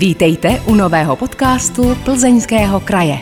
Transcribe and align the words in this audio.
Vítejte 0.00 0.48
u 0.68 0.74
nového 0.74 1.16
podcastu 1.16 1.82
Plzeňského 2.04 2.80
kraje. 2.80 3.16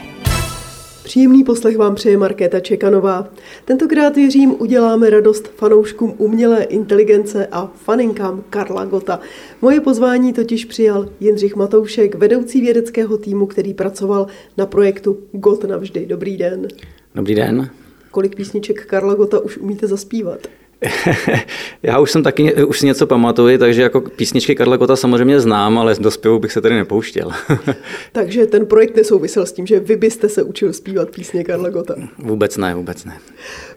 Příjemný 1.05 1.45
poslech 1.45 1.77
vám 1.77 1.95
přeje 1.95 2.17
Markéta 2.17 2.61
Čekanová. 2.61 3.29
Tentokrát 3.65 4.17
věřím, 4.17 4.55
uděláme 4.59 5.11
radost 5.11 5.49
fanouškům 5.49 6.15
umělé 6.19 6.63
inteligence 6.63 7.47
a 7.47 7.67
faninkám 7.75 8.45
Karla 8.51 8.85
Gota. 8.85 9.21
Moje 9.63 9.81
pozvání 9.81 10.33
totiž 10.33 10.65
přijal 10.65 11.09
Jindřich 11.21 11.57
Matoušek, 11.57 12.15
vedoucí 12.15 12.61
vědeckého 12.61 13.19
týmu, 13.19 13.47
který 13.47 13.75
pracoval 13.75 14.27
na 14.57 14.67
projektu 14.67 15.19
Got 15.33 15.65
navždy. 15.65 16.07
Dobrý 16.07 16.37
den. 16.37 16.69
Dobrý 17.15 17.35
den. 17.35 17.71
Kolik 18.11 18.37
písniček 18.37 18.87
Karla 18.87 19.15
Gota 19.15 19.39
už 19.39 19.59
umíte 19.59 19.87
zaspívat? 19.87 20.47
Já 21.83 21.99
už 22.01 22.11
jsem 22.11 22.23
taky, 22.23 22.65
už 22.65 22.81
si 22.81 22.87
něco 22.87 23.07
pamatuju, 23.07 23.59
takže 23.59 23.83
jako 23.83 24.01
písničky 24.01 24.55
Karla 24.55 24.79
Kota 24.79 24.97
samozřejmě 24.97 25.41
znám, 25.41 25.79
ale 25.79 25.95
do 26.01 26.11
zpěvu 26.11 26.39
bych 26.39 26.53
se 26.53 26.61
tady 26.61 26.75
nepouštěl. 26.75 27.31
takže 28.13 28.47
ten 28.47 28.67
projekt 28.67 28.97
nesouvisel 28.97 29.47
s 29.47 29.53
tím, 29.53 29.67
že 29.67 29.81
vy 29.81 29.97
byste 29.97 30.29
se 30.29 30.43
učil 30.43 30.73
zpívat 30.73 31.11
písně 31.11 31.45
Karla 31.45 31.71
Gota? 31.71 31.95
Vůbec 32.19 32.57
ne, 32.57 32.75
vůbec 32.75 33.05
ne. 33.05 33.19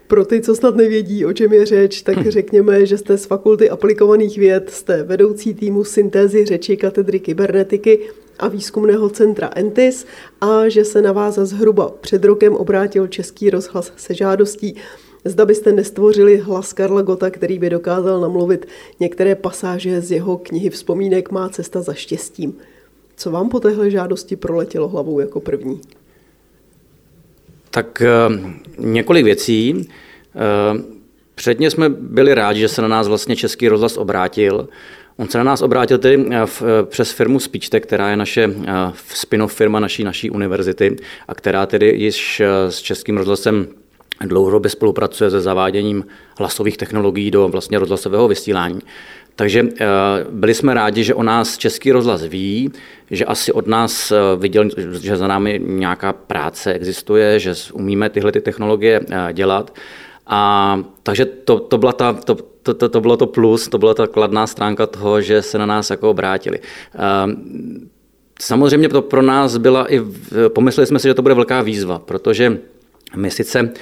Pro 0.06 0.24
ty, 0.24 0.40
co 0.40 0.54
snad 0.54 0.76
nevědí, 0.76 1.24
o 1.24 1.32
čem 1.32 1.52
je 1.52 1.66
řeč, 1.66 2.02
tak 2.02 2.26
řekněme, 2.26 2.86
že 2.86 2.98
jste 2.98 3.18
z 3.18 3.26
Fakulty 3.26 3.70
aplikovaných 3.70 4.38
věd, 4.38 4.70
jste 4.70 5.02
vedoucí 5.02 5.54
týmu 5.54 5.84
syntézy 5.84 6.44
řeči 6.44 6.76
katedry 6.76 7.20
kybernetiky 7.20 7.98
a 8.38 8.48
výzkumného 8.48 9.08
centra 9.08 9.50
Entis 9.56 10.06
a 10.40 10.68
že 10.68 10.84
se 10.84 11.02
na 11.02 11.12
vás 11.12 11.34
zhruba 11.34 11.90
před 12.00 12.24
rokem 12.24 12.54
obrátil 12.54 13.06
Český 13.06 13.50
rozhlas 13.50 13.92
se 13.96 14.14
žádostí 14.14 14.76
Zda 15.24 15.44
byste 15.44 15.72
nestvořili 15.72 16.36
hlas 16.36 16.72
Karla 16.72 17.02
Gota, 17.02 17.30
který 17.30 17.58
by 17.58 17.70
dokázal 17.70 18.20
namluvit 18.20 18.66
některé 19.00 19.34
pasáže 19.34 20.00
z 20.00 20.12
jeho 20.12 20.38
knihy 20.38 20.70
Vzpomínek 20.70 21.30
Má 21.30 21.48
cesta 21.48 21.82
za 21.82 21.94
štěstím. 21.94 22.54
Co 23.16 23.30
vám 23.30 23.48
po 23.48 23.60
téhle 23.60 23.90
žádosti 23.90 24.36
proletělo 24.36 24.88
hlavou 24.88 25.20
jako 25.20 25.40
první? 25.40 25.80
Tak 27.70 28.02
uh, 28.30 28.50
několik 28.78 29.24
věcí. 29.24 29.74
Uh, 29.74 30.80
předně 31.34 31.70
jsme 31.70 31.88
byli 31.88 32.34
rádi, 32.34 32.60
že 32.60 32.68
se 32.68 32.82
na 32.82 32.88
nás 32.88 33.08
vlastně 33.08 33.36
Český 33.36 33.68
rozhlas 33.68 33.96
obrátil. 33.96 34.68
On 35.16 35.28
se 35.28 35.38
na 35.38 35.44
nás 35.44 35.62
obrátil 35.62 35.98
tedy 35.98 36.24
v, 36.44 36.62
přes 36.84 37.10
firmu 37.10 37.40
Speechtech, 37.40 37.82
která 37.82 38.10
je 38.10 38.16
naše 38.16 38.50
spin-off 39.14 39.54
firma 39.54 39.80
naší, 39.80 40.04
naší 40.04 40.30
univerzity 40.30 40.96
a 41.28 41.34
která 41.34 41.66
tedy 41.66 41.94
již 41.96 42.42
s 42.68 42.78
Českým 42.78 43.16
rozhlasem 43.16 43.66
dlouhodobě 44.28 44.70
spolupracuje 44.70 45.30
se 45.30 45.40
zaváděním 45.40 46.06
hlasových 46.38 46.76
technologií 46.76 47.30
do 47.30 47.48
vlastně 47.48 47.78
rozhlasového 47.78 48.28
vysílání. 48.28 48.80
Takže 49.36 49.62
eh, 49.80 49.86
byli 50.30 50.54
jsme 50.54 50.74
rádi, 50.74 51.04
že 51.04 51.14
o 51.14 51.22
nás 51.22 51.58
Český 51.58 51.92
rozhlas 51.92 52.22
ví, 52.22 52.72
že 53.10 53.24
asi 53.24 53.52
od 53.52 53.66
nás 53.66 54.12
eh, 54.12 54.16
viděl, 54.36 54.68
že 55.00 55.16
za 55.16 55.26
námi 55.26 55.60
nějaká 55.64 56.12
práce 56.12 56.72
existuje, 56.72 57.38
že 57.38 57.54
umíme 57.72 58.10
tyhle 58.10 58.32
ty 58.32 58.40
technologie 58.40 59.00
eh, 59.10 59.32
dělat. 59.32 59.74
A 60.26 60.78
takže 61.02 61.24
to, 61.24 61.60
to, 61.60 61.78
byla 61.78 61.92
ta, 61.92 62.12
to, 62.12 62.34
to, 62.62 62.74
to, 62.74 62.88
to 62.88 63.00
bylo 63.00 63.16
to 63.16 63.26
plus, 63.26 63.68
to 63.68 63.78
byla 63.78 63.94
ta 63.94 64.06
kladná 64.06 64.46
stránka 64.46 64.86
toho, 64.86 65.20
že 65.20 65.42
se 65.42 65.58
na 65.58 65.66
nás 65.66 65.90
jako 65.90 66.10
obrátili. 66.10 66.60
Samozřejmě 68.40 68.88
to 68.88 69.02
pro 69.02 69.22
nás 69.22 69.56
byla 69.56 69.92
i, 69.92 70.00
pomysleli 70.48 70.86
jsme 70.86 70.98
si, 70.98 71.08
že 71.08 71.14
to 71.14 71.22
bude 71.22 71.34
velká 71.34 71.62
výzva, 71.62 71.98
protože 71.98 72.58
my 73.16 73.30
sice 73.30 73.72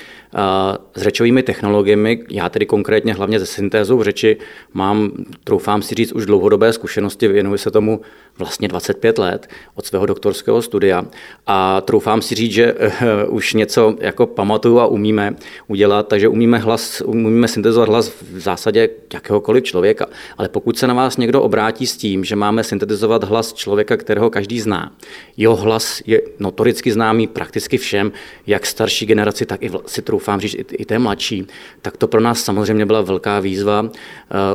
s 0.95 1.03
řečovými 1.03 1.43
technologiemi, 1.43 2.25
já 2.31 2.49
tedy 2.49 2.67
konkrétně 2.67 3.15
hlavně 3.15 3.39
ze 3.39 3.47
syntézou 3.47 4.03
řeči, 4.03 4.37
mám, 4.73 5.11
troufám 5.45 5.83
si 5.83 5.95
říct, 5.95 6.13
už 6.13 6.27
dlouhodobé 6.27 6.73
zkušenosti, 6.73 7.29
věnuji 7.29 7.59
se 7.59 7.71
tomu 7.71 8.01
vlastně 8.39 8.69
25 8.69 9.19
let 9.19 9.49
od 9.75 9.87
svého 9.87 10.07
doktorského 10.07 10.63
studia 10.63 11.05
a 11.47 11.81
troufám 11.81 12.23
si 12.23 12.35
říct, 12.35 12.53
že 12.53 12.75
uh, 12.75 12.81
už 13.29 13.55
něco 13.55 13.97
jako 14.01 14.27
pamatuju 14.27 14.79
a 14.79 14.87
umíme 14.87 15.35
udělat, 15.69 16.09
takže 16.09 16.29
umíme, 16.29 16.59
hlas, 16.59 17.01
umíme 17.01 17.49
syntetizovat 17.49 17.89
hlas 17.89 18.09
v 18.09 18.39
zásadě 18.41 18.89
jakéhokoliv 19.13 19.65
člověka. 19.65 20.07
Ale 20.39 20.49
pokud 20.49 20.79
se 20.79 20.87
na 20.87 20.95
vás 20.95 21.17
někdo 21.17 21.43
obrátí 21.43 21.87
s 21.87 21.97
tím, 21.97 22.25
že 22.25 22.37
máme 22.37 22.65
syntetizovat 22.65 23.25
hlas 23.25 23.53
člověka, 23.53 23.97
kterého 23.97 24.31
každý 24.31 24.61
zná, 24.61 24.93
jeho 25.37 25.57
hlas 25.57 26.03
je 26.07 26.23
notoricky 26.39 26.93
známý 26.93 27.27
prakticky 27.27 27.79
všem, 27.79 28.13
jak 28.47 28.67
starší 28.67 29.07
generaci, 29.07 29.47
tak 29.47 29.63
i 29.63 29.71
si 29.87 30.03
troufám 30.03 30.20
říct 30.41 30.55
i, 30.55 30.65
i 30.77 30.85
té 30.85 30.99
mladší, 30.99 31.47
tak 31.83 31.97
to 31.97 32.09
pro 32.09 32.21
nás 32.21 32.43
samozřejmě 32.43 32.87
byla 32.87 33.01
velká 33.01 33.41
výzva 33.41 33.81
uh, 33.83 33.89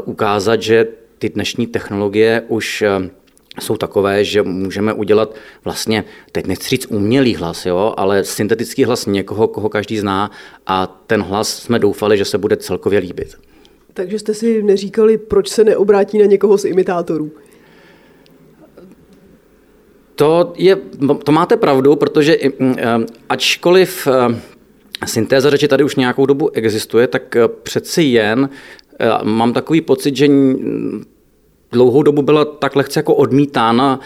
ukázat, 0.05 0.61
že 0.61 0.87
ty 1.19 1.29
dnešní 1.29 1.67
technologie 1.67 2.43
už 2.47 2.83
uh, 2.99 3.05
jsou 3.59 3.77
takové, 3.77 4.23
že 4.23 4.43
můžeme 4.43 4.93
udělat 4.93 5.35
vlastně, 5.63 6.03
teď 6.31 6.45
nechci 6.47 6.69
říct 6.69 6.85
umělý 6.85 7.35
hlas, 7.35 7.65
jo, 7.65 7.93
ale 7.97 8.23
syntetický 8.23 8.83
hlas 8.83 9.05
někoho, 9.05 9.47
koho 9.47 9.69
každý 9.69 9.97
zná 9.97 10.31
a 10.67 11.01
ten 11.07 11.21
hlas 11.21 11.63
jsme 11.63 11.79
doufali, 11.79 12.17
že 12.17 12.25
se 12.25 12.37
bude 12.37 12.57
celkově 12.57 12.99
líbit. 12.99 13.35
Takže 13.93 14.19
jste 14.19 14.33
si 14.33 14.63
neříkali, 14.63 15.17
proč 15.17 15.49
se 15.49 15.63
neobrátí 15.63 16.17
na 16.17 16.25
někoho 16.25 16.57
z 16.57 16.65
imitátorů? 16.65 17.31
To, 20.15 20.53
je, 20.57 20.77
to 21.23 21.31
máte 21.31 21.57
pravdu, 21.57 21.95
protože 21.95 22.37
mm, 22.59 22.75
eh, 22.77 22.97
ačkoliv 23.29 24.07
eh, 24.07 24.41
syntéza 25.05 25.49
řeči 25.49 25.67
tady 25.67 25.83
už 25.83 25.95
nějakou 25.95 26.25
dobu 26.25 26.49
existuje, 26.49 27.07
tak 27.07 27.35
eh, 27.35 27.47
přeci 27.47 28.03
jen 28.03 28.49
mám 29.23 29.53
takový 29.53 29.81
pocit, 29.81 30.16
že 30.16 30.27
dlouhou 31.71 32.03
dobu 32.03 32.21
byla 32.21 32.45
tak 32.45 32.75
lehce 32.75 32.99
jako 32.99 33.15
odmítána 33.15 33.99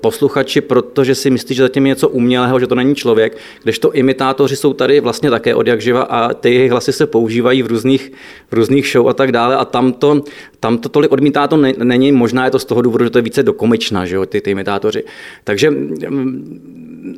posluchači, 0.00 0.60
protože 0.60 1.14
si 1.14 1.30
myslí, 1.30 1.54
že 1.54 1.62
zatím 1.62 1.86
je 1.86 1.88
něco 1.88 2.08
umělého, 2.08 2.60
že 2.60 2.66
to 2.66 2.74
není 2.74 2.94
člověk, 2.94 3.36
kdežto 3.62 3.92
imitátoři 3.92 4.56
jsou 4.56 4.72
tady 4.72 5.00
vlastně 5.00 5.30
také 5.30 5.54
od 5.54 5.66
jak 5.66 5.80
živa 5.80 6.02
a 6.02 6.34
ty 6.34 6.54
jejich 6.54 6.70
hlasy 6.70 6.92
se 6.92 7.06
používají 7.06 7.62
v 7.62 7.66
různých, 7.66 8.12
v 8.50 8.52
různých 8.52 8.88
show 8.88 9.08
a 9.08 9.12
tak 9.12 9.32
dále 9.32 9.56
a 9.56 9.64
tam 9.64 9.92
to, 9.92 10.22
tam 10.60 10.78
to 10.78 10.88
tolik 10.88 11.12
odmítá 11.12 11.46
to 11.48 11.56
není, 11.56 12.12
možná 12.12 12.44
je 12.44 12.50
to 12.50 12.58
z 12.58 12.64
toho 12.64 12.82
důvodu, 12.82 13.04
že 13.04 13.10
to 13.10 13.18
je 13.18 13.22
více 13.22 13.42
dokomična, 13.42 14.06
že 14.06 14.16
jo, 14.16 14.26
ty, 14.26 14.40
ty 14.40 14.50
imitátoři. 14.50 15.04
Takže 15.44 15.72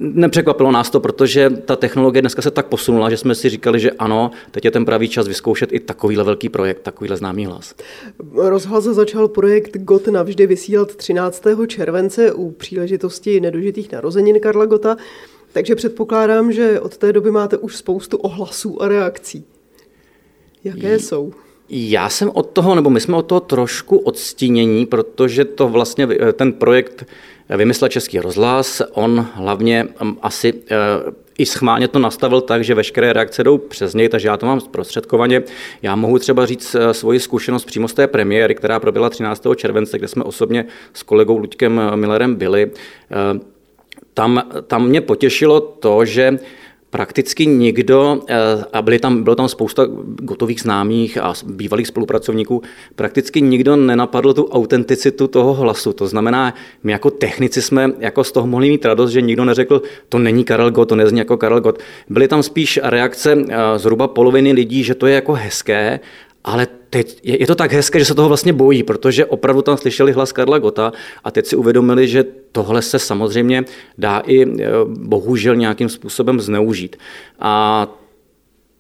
nepřekvapilo 0.01 0.73
nás 0.73 0.91
to, 0.91 1.01
protože 1.01 1.51
ta 1.51 1.77
technologie 1.77 2.23
dneska 2.23 2.43
se 2.43 2.51
tak 2.51 2.67
posunula, 2.67 3.11
že 3.11 3.17
jsme 3.17 3.35
si 3.35 3.49
říkali, 3.49 3.81
že 3.81 3.91
ano, 3.91 4.31
teď 4.51 4.65
je 4.65 4.71
ten 4.71 4.85
pravý 4.85 5.09
čas 5.09 5.29
vyzkoušet 5.29 5.73
i 5.73 5.81
takovýhle 5.81 6.25
velký 6.25 6.49
projekt, 6.49 6.81
takovýhle 6.83 7.17
známý 7.17 7.47
hlas. 7.47 7.75
Rozhlas 8.35 8.85
začal 8.85 9.29
projekt 9.29 9.77
GOT 9.77 10.07
navždy 10.07 10.47
vysílat 10.47 10.97
13. 10.97 11.43
července 11.67 12.33
u 12.33 12.51
příležitosti 12.51 13.41
nedožitých 13.41 13.93
narozenin 13.93 14.41
Karla 14.41 14.67
Gota, 14.67 14.97
takže 15.53 15.75
předpokládám, 15.75 16.53
že 16.53 16.81
od 16.81 16.97
té 16.97 17.13
doby 17.13 17.31
máte 17.31 17.57
už 17.57 17.77
spoustu 17.77 18.17
ohlasů 18.17 18.83
a 18.83 18.89
reakcí. 18.89 19.45
Jaké 20.65 20.99
jsou? 20.99 21.33
Já 21.73 22.09
jsem 22.09 22.31
od 22.35 22.51
toho, 22.51 22.75
nebo 22.75 22.91
my 22.91 23.01
jsme 23.01 23.17
od 23.17 23.23
toho 23.23 23.41
trošku 23.41 23.99
odstínění, 23.99 24.87
protože 24.87 25.45
to 25.45 25.69
vlastně 25.69 26.07
ten 26.33 26.53
projekt 26.53 27.07
vymyslel 27.57 27.89
Český 27.89 28.21
rozhlas. 28.21 28.83
On 28.93 29.27
hlavně 29.35 29.89
um, 30.03 30.19
asi 30.23 30.53
uh, 30.53 30.61
i 31.39 31.47
schválně 31.47 31.89
to 31.89 31.99
nastavil 31.99 32.41
tak, 32.41 32.65
že 32.65 32.75
veškeré 32.75 33.13
reakce 33.13 33.45
jdou 33.45 33.59
přes 33.59 33.95
něj, 33.95 34.09
takže 34.09 34.29
já 34.29 34.37
to 34.37 34.47
mám 34.47 34.61
zprostředkovaně. 34.61 35.43
Já 35.83 35.97
mohu 35.97 36.19
třeba 36.19 36.47
říct 36.47 36.75
uh, 36.75 36.91
svoji 36.91 37.21
zkušenost 37.21 37.65
přímo 37.65 37.89
z 37.89 37.95
té 37.95 38.07
premiéry, 38.07 38.55
která 38.55 38.81
proběhla 38.81 39.11
13. 39.11 39.47
července, 39.57 39.99
kde 39.99 40.09
jsme 40.09 40.25
osobně 40.25 40.67
s 40.95 41.03
kolegou 41.03 41.39
Luďkem 41.39 41.81
Millerem 41.95 42.35
byli. 42.35 42.71
Tam, 44.15 44.43
tam 44.67 44.87
mě 44.87 45.01
potěšilo 45.01 45.61
to, 45.61 46.05
že 46.05 46.39
prakticky 46.91 47.47
nikdo, 47.47 48.21
eh, 48.29 48.37
a 48.73 48.83
byly 48.83 48.99
tam, 48.99 49.23
bylo 49.23 49.37
tam 49.37 49.49
spousta 49.49 49.87
gotových 50.23 50.61
známých 50.61 51.19
a 51.19 51.35
bývalých 51.47 51.87
spolupracovníků, 51.87 52.63
prakticky 52.97 53.41
nikdo 53.41 53.77
nenapadl 53.77 54.35
tu 54.35 54.49
autenticitu 54.49 55.27
toho 55.29 55.55
hlasu. 55.55 55.93
To 55.93 56.07
znamená, 56.07 56.55
my 56.83 56.93
jako 56.93 57.11
technici 57.11 57.63
jsme 57.63 57.93
jako 57.99 58.25
z 58.25 58.33
toho 58.33 58.47
mohli 58.47 58.71
mít 58.71 58.85
radost, 58.85 59.11
že 59.11 59.21
nikdo 59.21 59.45
neřekl, 59.45 59.83
to 60.09 60.19
není 60.19 60.45
Karel 60.45 60.71
Gott, 60.71 60.89
to 60.89 60.97
nezní 60.97 61.19
jako 61.19 61.37
Karel 61.37 61.61
Gott. 61.61 61.79
Byly 62.09 62.29
tam 62.29 62.43
spíš 62.43 62.81
reakce 62.83 63.33
eh, 63.33 63.79
zhruba 63.79 64.09
poloviny 64.09 64.53
lidí, 64.53 64.85
že 64.85 64.95
to 64.95 65.07
je 65.07 65.15
jako 65.15 65.33
hezké 65.33 66.01
ale 66.45 66.67
teď 66.91 67.21
je, 67.23 67.41
je 67.41 67.47
to 67.47 67.55
tak 67.55 67.73
hezké, 67.73 67.99
že 67.99 68.05
se 68.05 68.15
toho 68.15 68.29
vlastně 68.29 68.53
bojí, 68.53 68.83
protože 68.83 69.27
opravdu 69.27 69.63
tam 69.63 69.77
slyšeli 69.77 70.13
hlas 70.13 70.33
Karla 70.33 70.59
Gota 70.59 70.93
a 71.25 71.31
teď 71.31 71.47
si 71.47 71.57
uvědomili, 71.57 72.09
že 72.09 72.25
tohle 72.53 72.83
se 72.83 72.99
samozřejmě 72.99 73.65
dá 73.99 74.19
i 74.19 74.43
e, 74.43 74.47
bohužel 74.87 75.57
nějakým 75.57 75.89
způsobem 75.89 76.41
zneužít. 76.41 76.97
A 77.39 77.87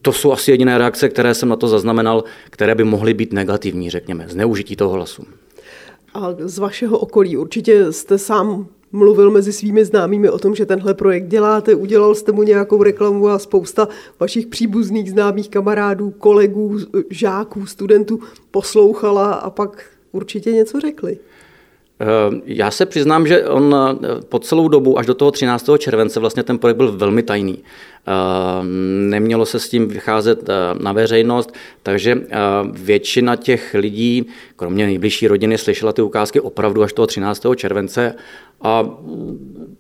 to 0.03 0.13
jsou 0.13 0.33
asi 0.33 0.51
jediné 0.51 0.79
reakce, 0.79 1.09
které 1.09 1.35
jsem 1.35 1.49
na 1.49 1.57
to 1.57 1.69
zaznamenal, 1.69 2.25
které 2.51 2.75
by 2.75 2.85
mohly 2.85 3.15
být 3.15 3.33
negativní, 3.33 3.91
řekněme, 3.91 4.25
zneužití 4.29 4.77
toho 4.77 4.93
hlasu. 4.93 5.23
A 6.15 6.29
z 6.39 6.59
vašeho 6.59 6.99
okolí 6.99 7.37
určitě 7.37 7.93
jste 7.93 8.19
sám 8.19 8.67
mluvil 8.93 9.31
mezi 9.31 9.53
svými 9.53 9.85
známými 9.85 10.31
o 10.31 10.39
tom, 10.39 10.55
že 10.55 10.67
tenhle 10.67 10.95
projekt 10.95 11.27
děláte, 11.27 11.75
udělal 11.75 12.15
jste 12.15 12.33
mu 12.33 12.43
nějakou 12.43 12.83
reklamu 12.83 13.29
a 13.29 13.39
spousta 13.39 13.89
vašich 14.21 14.47
příbuzných 14.47 15.11
známých 15.11 15.49
kamarádů, 15.49 16.11
kolegů, 16.11 16.79
žáků, 17.11 17.67
studentů 17.67 18.21
poslouchala 18.51 19.33
a 19.33 19.51
pak 19.51 19.85
určitě 20.13 20.53
něco 20.53 20.81
řekli. 20.81 21.19
Já 22.45 22.71
se 22.71 22.87
přiznám, 22.87 23.27
že 23.27 23.45
on 23.45 23.77
po 24.29 24.39
celou 24.39 24.69
dobu 24.69 24.99
až 24.99 25.07
do 25.07 25.15
toho 25.15 25.31
13. 25.31 25.71
července 25.79 26.21
vlastně 26.21 26.43
ten 26.43 26.59
projekt 26.59 26.77
byl 26.77 26.93
velmi 26.93 27.23
tajný. 27.23 27.59
Nemělo 29.09 29.47
se 29.47 29.61
s 29.61 29.69
tím 29.69 29.89
vycházet 29.89 30.49
na 30.81 30.93
veřejnost, 30.93 31.55
takže 31.83 32.23
většina 32.73 33.37
těch 33.37 33.75
lidí, 33.75 34.27
kromě 34.57 34.87
nejbližší 34.87 35.29
rodiny, 35.29 35.59
slyšela 35.59 35.93
ty 35.93 36.03
ukázky 36.03 36.41
opravdu 36.41 36.83
až 36.83 36.93
toho 36.93 37.07
13. 37.07 37.47
července 37.57 38.15
a 38.63 38.91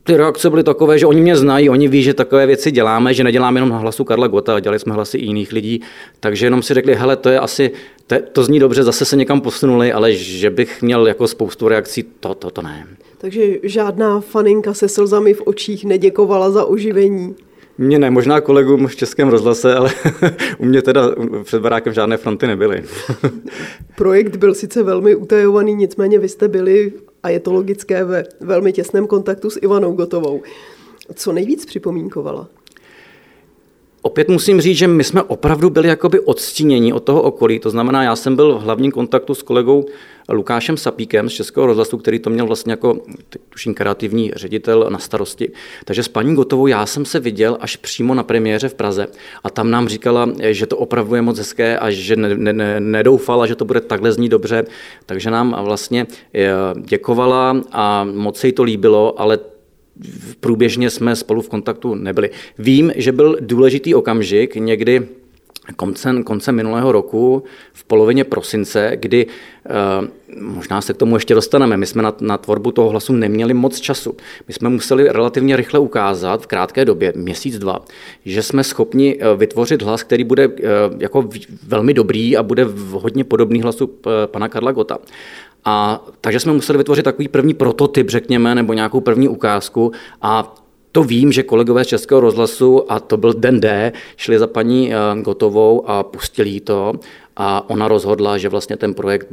ty 0.02 0.17
reakce 0.17 0.50
byly 0.50 0.62
takové, 0.62 0.99
že 0.99 1.06
oni 1.06 1.20
mě 1.20 1.37
znají, 1.37 1.70
oni 1.70 1.88
ví, 1.88 2.02
že 2.02 2.14
takové 2.14 2.46
věci 2.46 2.70
děláme, 2.70 3.14
že 3.14 3.25
neděláme 3.25 3.56
jenom 3.56 3.69
na 3.69 3.78
hlasu 3.78 4.05
Karla 4.05 4.26
Gota, 4.26 4.61
dělali 4.61 4.78
jsme 4.78 4.94
hlasy 4.94 5.19
i 5.19 5.25
jiných 5.25 5.52
lidí, 5.52 5.81
takže 6.20 6.46
jenom 6.46 6.62
si 6.62 6.75
řekli, 6.75 6.94
hele, 6.94 7.17
to 7.17 7.28
je 7.28 7.38
asi, 7.38 7.70
to, 8.06 8.17
to 8.32 8.44
zní 8.44 8.58
dobře, 8.58 8.82
zase 8.82 9.05
se 9.05 9.17
někam 9.17 9.40
posunuli, 9.40 9.93
ale 9.93 10.12
že 10.12 10.50
bych 10.50 10.82
měl 10.82 11.06
jako 11.06 11.28
spoustu 11.28 11.69
reakcí, 11.69 12.05
to, 12.20 12.34
to, 12.34 12.50
to 12.50 12.62
ne. 12.62 12.87
Takže 13.19 13.43
žádná 13.62 14.20
faninka 14.20 14.75
se 14.75 14.88
slzami 14.88 15.34
v 15.34 15.43
očích 15.44 15.84
neděkovala 15.84 16.50
za 16.50 16.64
oživení. 16.64 17.34
Mně 17.82 17.99
ne, 17.99 18.11
možná 18.11 18.41
kolegům 18.41 18.87
v 18.87 18.97
Českém 18.97 19.29
rozhlase, 19.29 19.75
ale 19.75 19.91
u 20.59 20.65
mě 20.65 20.82
teda 20.82 21.03
před 21.44 21.62
barákem 21.62 21.93
žádné 21.93 22.17
fronty 22.17 22.47
nebyly. 22.47 22.85
Projekt 23.97 24.37
byl 24.37 24.55
sice 24.55 24.82
velmi 24.82 25.15
utajovaný, 25.15 25.75
nicméně 25.75 26.19
vy 26.19 26.29
jste 26.29 26.49
byli, 26.49 26.93
a 27.23 27.29
je 27.29 27.41
to 27.41 27.53
logické, 27.53 28.05
ve 28.05 28.25
velmi 28.41 28.73
těsném 28.73 29.06
kontaktu 29.06 29.50
s 29.50 29.59
Ivanou 29.62 29.93
Gotovou. 29.93 30.43
Co 31.15 31.32
nejvíc 31.32 31.67
připomínkovala? 31.67 32.49
Opět 34.02 34.29
musím 34.29 34.61
říct, 34.61 34.76
že 34.76 34.88
my 34.88 35.05
jsme 35.05 35.23
opravdu 35.23 35.70
byli 35.70 35.88
jakoby 35.88 36.20
odstíněni 36.20 36.93
od 36.93 37.00
toho 37.00 37.23
okolí. 37.23 37.58
To 37.58 37.70
znamená, 37.70 38.02
já 38.02 38.17
jsem 38.17 38.37
byl 38.37 38.58
v 38.58 38.62
hlavním 38.62 38.93
kontaktu 38.93 39.35
s 39.35 39.43
kolegou 39.43 39.87
Lukášem 40.29 40.76
Sapíkem 40.76 41.29
z 41.29 41.32
Českého 41.32 41.67
rozhlasu, 41.67 41.99
který 41.99 42.19
to 42.19 42.31
měl 42.31 42.47
vlastně 42.47 42.73
jako, 42.73 42.99
tuším, 43.49 43.75
kreativní 43.75 44.32
ředitel 44.37 44.87
na 44.91 44.99
starosti. 44.99 45.52
Takže 45.85 46.02
s 46.02 46.08
paní 46.08 46.35
Gotovou 46.35 46.67
já 46.67 46.87
jsem 46.87 47.05
se 47.05 47.20
viděl 47.20 47.56
až 47.61 47.76
přímo 47.76 48.14
na 48.14 48.23
premiéře 48.23 48.69
v 48.69 48.75
Praze 48.75 49.06
a 49.44 49.50
tam 49.50 49.70
nám 49.70 49.88
říkala, 49.88 50.29
že 50.50 50.67
to 50.67 50.76
opravdu 50.76 51.14
je 51.14 51.23
moc 51.23 51.38
hezké 51.38 51.79
a 51.79 51.91
že 51.91 52.17
ne, 52.17 52.37
ne, 52.37 52.53
ne, 52.53 52.81
nedoufala, 52.81 53.46
že 53.46 53.56
to 53.56 53.64
bude 53.64 53.81
takhle 53.81 54.12
znít 54.12 54.29
dobře. 54.29 54.64
Takže 55.06 55.31
nám 55.31 55.56
vlastně 55.64 56.06
eh, 56.35 56.50
děkovala 56.81 57.56
a 57.73 58.05
moc 58.05 58.38
se 58.38 58.46
jí 58.46 58.53
to 58.53 58.62
líbilo, 58.62 59.20
ale 59.20 59.38
průběžně 60.41 60.91
jsme 60.91 61.17
spolu 61.17 61.43
v 61.43 61.49
kontaktu 61.49 61.94
nebyli. 61.94 62.31
Vím, 62.58 62.93
že 62.97 63.12
byl 63.12 63.37
důležitý 63.41 63.94
okamžik 63.94 64.56
někdy 64.56 65.02
koncem, 65.76 66.25
koncem 66.25 66.55
minulého 66.55 66.93
roku, 66.93 67.43
v 67.73 67.85
polovině 67.85 68.25
prosince, 68.25 68.93
kdy 68.94 69.26
uh, 69.26 70.43
možná 70.55 70.81
se 70.81 70.94
k 70.94 70.97
tomu 70.97 71.17
ještě 71.17 71.35
dostaneme. 71.35 71.76
My 71.76 71.87
jsme 71.87 72.02
na, 72.02 72.14
na 72.20 72.38
tvorbu 72.38 72.70
toho 72.70 72.88
hlasu 72.88 73.12
neměli 73.12 73.55
moc 73.55 73.81
času. 73.81 74.17
My 74.49 74.55
jsme 74.55 74.69
museli 74.69 75.08
relativně 75.08 75.56
rychle 75.56 75.81
ukázat 75.81 76.43
v 76.43 76.46
krátké 76.46 76.85
době, 76.85 77.12
měsíc, 77.17 77.58
dva, 77.58 77.85
že 78.25 78.43
jsme 78.43 78.64
schopni 78.64 79.17
uh, 79.17 79.38
vytvořit 79.38 79.82
hlas, 79.82 80.03
který 80.03 80.25
bude 80.25 80.49
uh, 80.49 80.55
jako 80.99 81.29
velmi 81.67 81.94
dobrý 81.94 82.37
a 82.37 82.43
bude 82.43 82.67
hodně 82.91 83.25
podobný 83.25 83.62
hlasu 83.62 83.91
pana 84.26 84.49
Karla 84.49 84.73
Gota. 84.73 84.99
A 85.65 86.05
takže 86.21 86.41
jsme 86.41 86.53
museli 86.53 86.79
vytvořit 86.79 87.03
takový 87.03 87.29
první 87.29 87.55
prototyp, 87.55 88.11
řekněme, 88.11 88.55
nebo 88.55 88.73
nějakou 88.73 89.01
první 89.01 89.29
ukázku 89.29 89.93
a 90.23 90.55
to 90.93 91.05
vím, 91.05 91.33
že 91.33 91.43
kolegové 91.43 91.85
z 91.85 91.87
Českého 91.87 92.21
rozhlasu, 92.21 92.93
a 92.93 93.01
to 93.01 93.17
byl 93.17 93.35
den 93.35 93.61
D, 93.61 93.93
šli 94.17 94.39
za 94.39 94.47
paní 94.47 94.95
eh, 94.95 94.97
Gotovou 95.23 95.91
a 95.91 96.03
pustili 96.03 96.61
to 96.61 96.93
a 97.37 97.71
ona 97.71 97.89
rozhodla, 97.89 98.39
že 98.39 98.49
vlastně 98.49 98.77
ten 98.77 98.95
projekt 98.95 99.27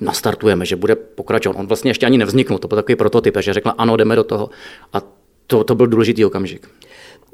nastartujeme, 0.00 0.66
že 0.66 0.76
bude 0.76 0.96
pokračovat. 0.96 1.56
On 1.58 1.66
vlastně 1.66 1.90
ještě 1.90 2.06
ani 2.06 2.18
nevzniknul, 2.18 2.58
to 2.58 2.68
byl 2.68 2.76
takový 2.76 2.96
prototyp, 2.96 3.34
takže 3.34 3.52
řekla 3.52 3.74
ano, 3.78 3.96
jdeme 3.96 4.16
do 4.16 4.24
toho. 4.24 4.50
A 4.92 5.02
to, 5.46 5.64
to 5.64 5.74
byl 5.74 5.86
důležitý 5.86 6.24
okamžik. 6.24 6.68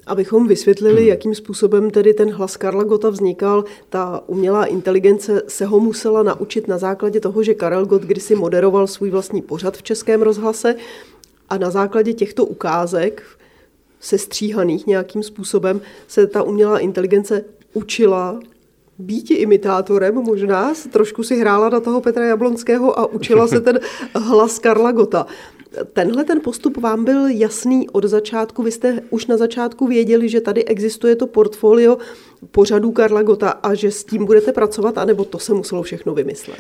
Abychom 0.07 0.49
vysvětlili, 0.49 1.01
hmm. 1.01 1.09
jakým 1.09 1.35
způsobem 1.35 1.91
tedy 1.91 2.15
ten 2.15 2.31
hlas 2.31 2.57
Karla 2.57 2.85
Gota 2.85 3.11
vznikal, 3.11 3.65
ta 3.89 4.23
umělá 4.27 4.65
inteligence 4.65 5.43
se 5.49 5.67
ho 5.67 5.81
musela 5.81 6.23
naučit 6.23 6.69
na 6.69 6.79
základě 6.79 7.21
toho, 7.21 7.43
že 7.43 7.55
Karel 7.55 7.87
Gott 7.87 8.03
kdysi 8.03 8.35
moderoval 8.35 8.87
svůj 8.87 9.11
vlastní 9.11 9.43
pořad 9.43 9.77
v 9.77 9.83
Českém 9.83 10.23
rozhlase 10.23 10.75
a 11.49 11.59
na 11.59 11.71
základě 11.71 12.13
těchto 12.13 12.45
ukázek, 12.47 13.23
sestříhaných 14.01 14.87
nějakým 14.87 15.23
způsobem, 15.23 15.81
se 16.09 16.27
ta 16.27 16.43
umělá 16.43 16.79
inteligence 16.79 17.45
učila 17.75 18.41
být 18.99 19.31
imitátorem 19.31 20.15
možná, 20.15 20.73
trošku 20.93 21.23
si 21.23 21.37
hrála 21.37 21.69
na 21.69 21.81
toho 21.81 22.01
Petra 22.01 22.25
Jablonského 22.25 22.99
a 22.99 23.07
učila 23.07 23.47
se 23.47 23.61
ten 23.61 23.81
hlas 24.15 24.59
Karla 24.59 24.93
Gota. 24.93 25.27
Tenhle 25.93 26.25
ten 26.25 26.41
postup 26.41 26.77
vám 26.77 27.05
byl 27.05 27.27
jasný 27.27 27.89
od 27.91 28.05
začátku. 28.05 28.63
Vy 28.63 28.71
jste 28.71 29.03
už 29.11 29.27
na 29.27 29.37
začátku 29.37 29.87
věděli, 29.87 30.29
že 30.29 30.41
tady 30.41 30.65
existuje 30.65 31.17
to 31.17 31.27
portfolio 31.27 31.99
pořadů 32.51 32.93
Karla 32.93 33.23
Gota 33.23 33.51
a 33.51 33.75
že 33.75 33.91
s 33.91 34.05
tím 34.05 34.25
budete 34.25 34.53
pracovat, 34.53 34.99
anebo 34.99 35.25
to 35.25 35.39
se 35.39 35.55
muselo 35.55 35.83
všechno 35.83 36.15
vymyslet? 36.15 36.59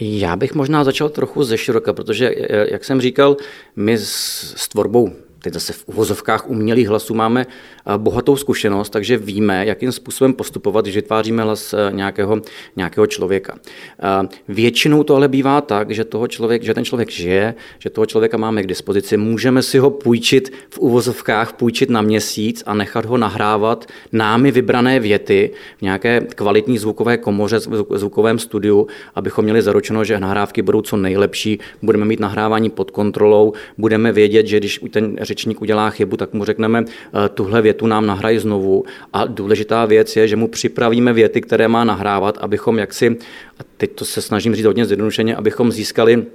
Já 0.00 0.36
bych 0.36 0.54
možná 0.54 0.84
začal 0.84 1.08
trochu 1.08 1.44
ze 1.44 1.58
široka, 1.58 1.92
protože, 1.92 2.34
jak 2.70 2.84
jsem 2.84 3.00
říkal, 3.00 3.36
my 3.76 3.98
s 3.98 4.68
tvorbou 4.68 5.10
teď 5.48 5.54
zase 5.54 5.72
v 5.72 5.88
uvozovkách 5.88 6.50
umělých 6.50 6.88
hlasů 6.88 7.14
máme 7.14 7.46
eh, 7.46 7.98
bohatou 7.98 8.36
zkušenost, 8.36 8.90
takže 8.90 9.16
víme, 9.16 9.66
jakým 9.66 9.92
způsobem 9.92 10.34
postupovat, 10.34 10.84
když 10.84 10.96
vytváříme 10.96 11.42
hlas 11.42 11.74
eh, 11.74 11.92
nějakého, 11.92 12.42
nějakého 12.76 13.06
člověka. 13.06 13.54
Eh, 13.56 14.28
většinou 14.48 15.02
to 15.02 15.16
ale 15.16 15.28
bývá 15.28 15.60
tak, 15.60 15.90
že, 15.90 16.04
toho 16.04 16.28
člověk, 16.28 16.62
že 16.62 16.74
ten 16.74 16.84
člověk 16.84 17.10
žije, 17.10 17.54
že 17.78 17.90
toho 17.90 18.06
člověka 18.06 18.36
máme 18.36 18.62
k 18.62 18.66
dispozici, 18.66 19.16
můžeme 19.16 19.62
si 19.62 19.78
ho 19.78 19.90
půjčit 19.90 20.52
v 20.70 20.78
uvozovkách, 20.78 21.52
půjčit 21.52 21.90
na 21.90 22.02
měsíc 22.02 22.62
a 22.66 22.74
nechat 22.74 23.04
ho 23.04 23.16
nahrávat 23.16 23.86
námi 24.12 24.50
vybrané 24.50 25.00
věty 25.00 25.50
v 25.78 25.82
nějaké 25.82 26.20
kvalitní 26.20 26.78
zvukové 26.78 27.16
komoře, 27.16 27.60
zvukovém 27.94 28.38
studiu, 28.38 28.86
abychom 29.14 29.44
měli 29.44 29.62
zaručeno, 29.62 30.04
že 30.04 30.20
nahrávky 30.20 30.62
budou 30.62 30.80
co 30.80 30.96
nejlepší, 30.96 31.58
budeme 31.82 32.04
mít 32.04 32.20
nahrávání 32.20 32.70
pod 32.70 32.90
kontrolou, 32.90 33.52
budeme 33.78 34.12
vědět, 34.12 34.46
že 34.46 34.58
když 34.58 34.80
ten 34.90 35.16
řečník 35.38 35.62
udělá 35.62 35.90
chybu, 35.90 36.16
tak 36.16 36.32
mu 36.32 36.44
řekneme, 36.44 36.84
eh, 36.84 37.28
tuhle 37.28 37.62
větu 37.62 37.86
nám 37.86 38.06
nahraj 38.06 38.38
znovu. 38.38 38.84
A 39.12 39.24
důležitá 39.24 39.86
věc 39.86 40.16
je, 40.16 40.28
že 40.28 40.36
mu 40.36 40.48
připravíme 40.48 41.12
věty, 41.12 41.40
které 41.40 41.68
má 41.68 41.84
nahrávat, 41.84 42.38
abychom 42.38 42.78
jaksi, 42.78 43.16
a 43.58 43.62
teď 43.76 43.90
to 43.92 44.04
se 44.04 44.22
snažím 44.22 44.54
říct 44.54 44.66
hodně 44.66 44.86
zjednodušeně, 44.86 45.36
abychom 45.36 45.72
získali 45.72 46.26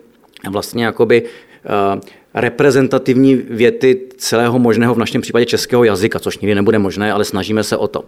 vlastně 0.50 0.86
jakoby 0.86 1.24
uh, 1.24 2.02
reprezentativní 2.34 3.36
věty 3.36 4.02
celého 4.18 4.60
možného, 4.60 4.96
v 4.96 4.98
našem 4.98 5.22
případě 5.22 5.46
českého 5.46 5.84
jazyka, 5.84 6.20
což 6.20 6.38
nikdy 6.38 6.56
nebude 6.56 6.80
možné, 6.80 7.14
ale 7.14 7.26
snažíme 7.26 7.64
se 7.64 7.78
o 7.78 7.88
to. 7.88 8.04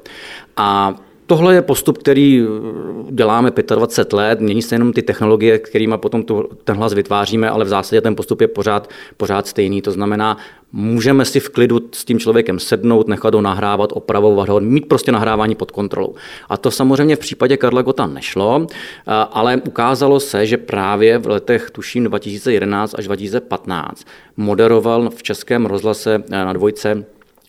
A 0.58 0.96
Tohle 1.28 1.54
je 1.54 1.62
postup, 1.62 1.98
který 1.98 2.42
eh, 2.42 3.12
děláme 3.12 3.52
25 3.76 4.14
let, 4.14 4.40
mění 4.40 4.62
se 4.62 4.76
jenom 4.76 4.94
ty 4.94 5.02
technologie, 5.02 5.60
kterými 5.60 5.98
potom 5.98 6.24
tu, 6.24 6.50
ten 6.64 6.76
hlas 6.76 6.94
vytváříme, 6.94 7.50
ale 7.50 7.66
v 7.66 7.68
zásadě 7.68 8.02
ten 8.02 8.16
postup 8.16 8.42
je 8.42 8.48
pořád, 8.48 8.90
pořád 9.18 9.48
stejný. 9.48 9.82
To 9.82 9.92
znamená, 9.92 10.38
můžeme 10.72 11.26
si 11.26 11.40
v 11.40 11.50
klidu 11.50 11.82
s 11.92 12.06
tím 12.06 12.20
člověkem 12.20 12.60
sednout, 12.60 13.08
nechat 13.08 13.36
ho 13.36 13.42
nahrávat, 13.42 13.90
opravovat 13.94 14.50
ho, 14.50 14.60
mít 14.60 14.88
prostě 14.88 15.12
nahrávání 15.12 15.56
pod 15.56 15.72
kontrolou. 15.72 16.16
A 16.50 16.58
to 16.58 16.72
samozřejmě 16.72 17.16
v 17.16 17.20
případě 17.20 17.58
Karla 17.58 17.82
Gota 17.82 18.08
nešlo, 18.08 18.68
eh, 18.70 18.72
ale 19.32 19.62
ukázalo 19.68 20.20
se, 20.20 20.46
že 20.46 20.58
právě 20.58 21.18
v 21.18 21.28
letech 21.28 21.72
tuším 21.72 22.04
2011 22.04 22.96
až 22.98 23.06
2015 23.06 24.06
moderoval 24.38 25.10
v 25.10 25.24
českém 25.24 25.66
rozhlase 25.66 26.24
eh, 26.32 26.46
na 26.46 26.54
dvojce 26.54 27.06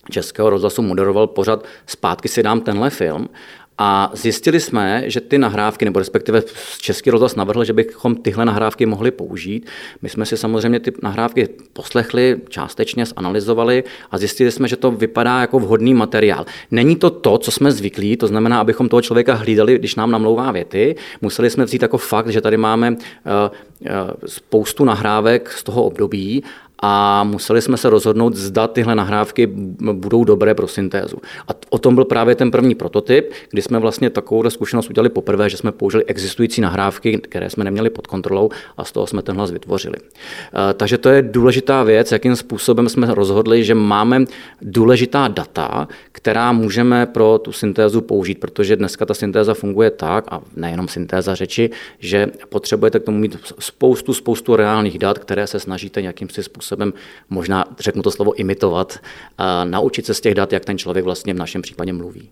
Českého 0.09 0.49
rozhlasu 0.49 0.81
moderoval 0.81 1.27
pořad 1.27 1.65
Zpátky 1.87 2.27
si 2.27 2.43
dám 2.43 2.61
tenhle 2.61 2.89
film 2.89 3.29
a 3.77 4.11
zjistili 4.13 4.59
jsme, 4.59 5.03
že 5.05 5.21
ty 5.21 5.37
nahrávky, 5.37 5.85
nebo 5.85 5.99
respektive 5.99 6.43
Český 6.79 7.09
rozhlas 7.09 7.35
navrhl, 7.35 7.63
že 7.63 7.73
bychom 7.73 8.15
tyhle 8.15 8.45
nahrávky 8.45 8.85
mohli 8.85 9.11
použít. 9.11 9.65
My 10.01 10.09
jsme 10.09 10.25
si 10.25 10.37
samozřejmě 10.37 10.79
ty 10.79 10.91
nahrávky 11.03 11.49
poslechli, 11.73 12.41
částečně 12.49 13.05
zanalizovali 13.05 13.83
a 14.11 14.17
zjistili 14.17 14.51
jsme, 14.51 14.67
že 14.67 14.75
to 14.75 14.91
vypadá 14.91 15.41
jako 15.41 15.59
vhodný 15.59 15.93
materiál. 15.93 16.45
Není 16.71 16.95
to 16.95 17.09
to, 17.09 17.37
co 17.37 17.51
jsme 17.51 17.71
zvyklí, 17.71 18.17
to 18.17 18.27
znamená, 18.27 18.59
abychom 18.59 18.89
toho 18.89 19.01
člověka 19.01 19.33
hlídali, 19.33 19.79
když 19.79 19.95
nám 19.95 20.11
namlouvá 20.11 20.51
věty. 20.51 20.95
Museli 21.21 21.49
jsme 21.49 21.65
vzít 21.65 21.81
jako 21.81 21.97
fakt, 21.97 22.29
že 22.29 22.41
tady 22.41 22.57
máme 22.57 22.91
uh, 22.91 22.95
uh, 22.95 23.87
spoustu 24.25 24.85
nahrávek 24.85 25.51
z 25.51 25.63
toho 25.63 25.83
období 25.83 26.43
a 26.81 27.23
museli 27.23 27.61
jsme 27.61 27.77
se 27.77 27.89
rozhodnout, 27.89 28.35
zda 28.35 28.67
tyhle 28.67 28.95
nahrávky 28.95 29.47
budou 29.93 30.23
dobré 30.23 30.55
pro 30.55 30.67
syntézu. 30.67 31.17
A 31.47 31.51
o 31.69 31.77
tom 31.77 31.95
byl 31.95 32.05
právě 32.05 32.35
ten 32.35 32.51
první 32.51 32.75
prototyp, 32.75 33.31
kdy 33.49 33.61
jsme 33.61 33.79
vlastně 33.79 34.09
takovou 34.09 34.49
zkušenost 34.49 34.89
udělali 34.89 35.09
poprvé, 35.09 35.49
že 35.49 35.57
jsme 35.57 35.71
použili 35.71 36.05
existující 36.05 36.61
nahrávky, 36.61 37.17
které 37.17 37.49
jsme 37.49 37.63
neměli 37.63 37.89
pod 37.89 38.07
kontrolou 38.07 38.49
a 38.77 38.83
z 38.83 38.91
toho 38.91 39.07
jsme 39.07 39.21
ten 39.21 39.35
hlas 39.35 39.51
vytvořili. 39.51 39.95
Eh, 39.99 40.73
takže 40.73 40.97
to 40.97 41.09
je 41.09 41.21
důležitá 41.21 41.83
věc, 41.83 42.11
jakým 42.11 42.35
způsobem 42.35 42.89
jsme 42.89 43.15
rozhodli, 43.15 43.63
že 43.63 43.75
máme 43.75 44.25
důležitá 44.61 45.27
data, 45.27 45.87
která 46.11 46.51
můžeme 46.51 47.05
pro 47.05 47.37
tu 47.37 47.51
syntézu 47.51 48.01
použít, 48.01 48.39
protože 48.39 48.75
dneska 48.75 49.05
ta 49.05 49.13
syntéza 49.13 49.53
funguje 49.53 49.91
tak, 49.91 50.25
a 50.31 50.41
nejenom 50.55 50.87
syntéza 50.87 51.35
řeči, 51.35 51.69
že 51.99 52.27
potřebujete 52.49 52.99
k 52.99 53.03
tomu 53.03 53.17
mít 53.17 53.37
spoustu, 53.59 54.13
spoustu 54.13 54.55
reálných 54.55 54.99
dat, 54.99 55.19
které 55.19 55.47
se 55.47 55.59
snažíte 55.59 56.01
nějakým 56.01 56.29
si 56.29 56.43
způsobem, 56.67 56.93
možná 57.29 57.65
řeknu 57.79 58.03
to 58.03 58.11
slovo 58.11 58.33
imitovat, 58.33 58.99
a 59.37 59.65
naučit 59.65 60.05
se 60.05 60.13
z 60.13 60.21
těch 60.21 60.35
dat, 60.35 60.53
jak 60.53 60.65
ten 60.65 60.77
člověk 60.77 61.05
vlastně 61.05 61.33
v 61.33 61.37
našem 61.37 61.61
případě 61.61 61.93
mluví. 61.93 62.29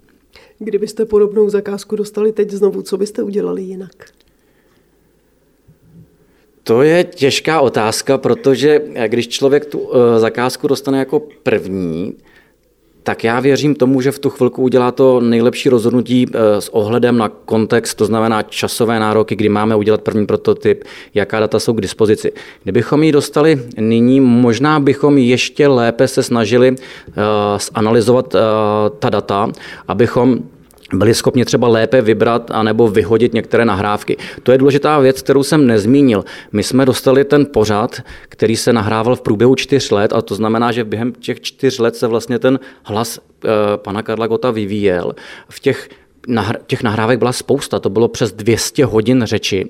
Kdybyste 0.59 1.05
podobnou 1.05 1.49
zakázku 1.49 1.95
dostali 1.95 2.31
teď 2.31 2.51
znovu, 2.51 2.81
co 2.81 2.97
byste 2.97 3.23
udělali 3.23 3.61
jinak? 3.61 4.05
To 6.63 6.81
je 6.81 7.03
těžká 7.03 7.61
otázka, 7.61 8.17
protože 8.17 8.81
když 9.07 9.27
člověk 9.27 9.65
tu 9.65 9.89
eh, 9.93 10.19
zakázku 10.19 10.67
dostane 10.67 10.99
jako 10.99 11.21
první, 11.43 12.13
tak 13.05 13.23
já 13.23 13.39
věřím 13.39 13.75
tomu, 13.75 14.01
že 14.01 14.11
v 14.11 14.19
tu 14.19 14.29
chvilku 14.29 14.61
udělá 14.61 14.91
to 14.91 15.21
nejlepší 15.21 15.69
rozhodnutí 15.69 16.25
eh, 16.27 16.61
s 16.61 16.69
ohledem 16.69 17.17
na 17.17 17.29
kontext, 17.29 17.97
to 17.97 18.05
znamená 18.05 18.43
časové 18.43 18.99
nároky, 18.99 19.35
kdy 19.35 19.49
máme 19.49 19.75
udělat 19.75 20.01
první 20.01 20.25
prototyp, 20.25 20.83
jaká 21.13 21.39
data 21.39 21.59
jsou 21.59 21.73
k 21.73 21.81
dispozici. 21.81 22.31
Kdybychom 22.63 23.03
ji 23.03 23.11
dostali 23.11 23.61
nyní, 23.77 24.19
možná 24.19 24.79
bychom 24.79 25.17
ještě 25.17 25.67
lépe 25.67 26.07
se 26.07 26.23
snažili 26.23 26.71
uh, 26.71 26.75
zanalizovat 27.75 28.35
uh, 28.35 28.41
ta 28.99 29.09
data, 29.09 29.51
abychom 29.87 30.39
byli 30.93 31.13
schopni 31.13 31.45
třeba 31.45 31.67
lépe 31.67 32.01
vybrat 32.01 32.51
anebo 32.51 32.87
vyhodit 32.87 33.33
některé 33.33 33.65
nahrávky. 33.65 34.17
To 34.43 34.51
je 34.51 34.57
důležitá 34.57 34.99
věc, 34.99 35.21
kterou 35.21 35.43
jsem 35.43 35.67
nezmínil. 35.67 36.25
My 36.51 36.63
jsme 36.63 36.85
dostali 36.85 37.23
ten 37.23 37.45
pořad, 37.45 38.01
který 38.29 38.55
se 38.55 38.73
nahrával 38.73 39.15
v 39.15 39.21
průběhu 39.21 39.55
čtyř 39.55 39.91
let 39.91 40.13
a 40.13 40.21
to 40.21 40.35
znamená, 40.35 40.71
že 40.71 40.83
během 40.83 41.13
těch 41.13 41.41
čtyř 41.41 41.79
let 41.79 41.95
se 41.95 42.07
vlastně 42.07 42.39
ten 42.39 42.59
hlas 42.83 43.17
e, 43.17 43.49
pana 43.77 44.03
Karla 44.03 44.27
Gota 44.27 44.51
vyvíjel. 44.51 45.15
V 45.49 45.59
těch, 45.59 45.89
nahr- 46.27 46.57
těch 46.67 46.83
nahrávek 46.83 47.19
byla 47.19 47.31
spousta, 47.31 47.79
to 47.79 47.89
bylo 47.89 48.07
přes 48.07 48.31
200 48.31 48.85
hodin 48.85 49.23
řeči 49.25 49.69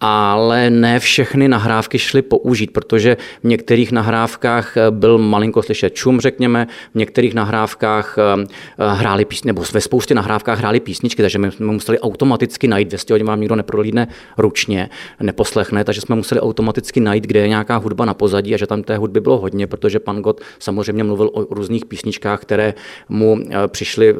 ale 0.00 0.70
ne 0.70 1.00
všechny 1.00 1.48
nahrávky 1.48 1.98
šly 1.98 2.22
použít, 2.22 2.70
protože 2.70 3.16
v 3.40 3.44
některých 3.44 3.92
nahrávkách 3.92 4.76
eh, 4.76 4.90
byl 4.90 5.18
malinko 5.18 5.62
slyšet 5.62 5.94
čum, 5.94 6.20
řekněme, 6.20 6.66
v 6.94 6.98
některých 6.98 7.34
nahrávkách 7.34 8.18
eh, 8.18 8.46
eh, 8.78 8.94
hráli 8.94 9.24
písničky, 9.24 9.46
nebo 9.46 9.62
ve 9.72 9.80
spoustě 9.80 10.14
nahrávkách 10.14 10.58
hráli 10.58 10.80
písničky, 10.80 11.22
takže 11.22 11.38
my 11.38 11.50
jsme 11.50 11.66
museli 11.66 12.00
automaticky 12.00 12.68
najít, 12.68 12.88
200 12.88 13.14
hodin 13.14 13.26
vám 13.26 13.40
nikdo 13.40 13.56
neprolídne 13.56 14.08
ručně, 14.38 14.88
neposlechne, 15.20 15.84
takže 15.84 16.00
jsme 16.00 16.16
museli 16.16 16.40
automaticky 16.40 17.00
najít, 17.00 17.26
kde 17.26 17.40
je 17.40 17.48
nějaká 17.48 17.76
hudba 17.76 18.04
na 18.04 18.14
pozadí 18.14 18.54
a 18.54 18.56
že 18.56 18.66
tam 18.66 18.82
té 18.82 18.96
hudby 18.96 19.20
bylo 19.20 19.38
hodně, 19.38 19.66
protože 19.66 19.98
pan 19.98 20.22
Gott 20.22 20.40
samozřejmě 20.58 21.04
mluvil 21.04 21.30
o 21.32 21.54
různých 21.54 21.84
písničkách, 21.84 22.40
které 22.40 22.74
mu 23.08 23.38
přišly 23.68 24.14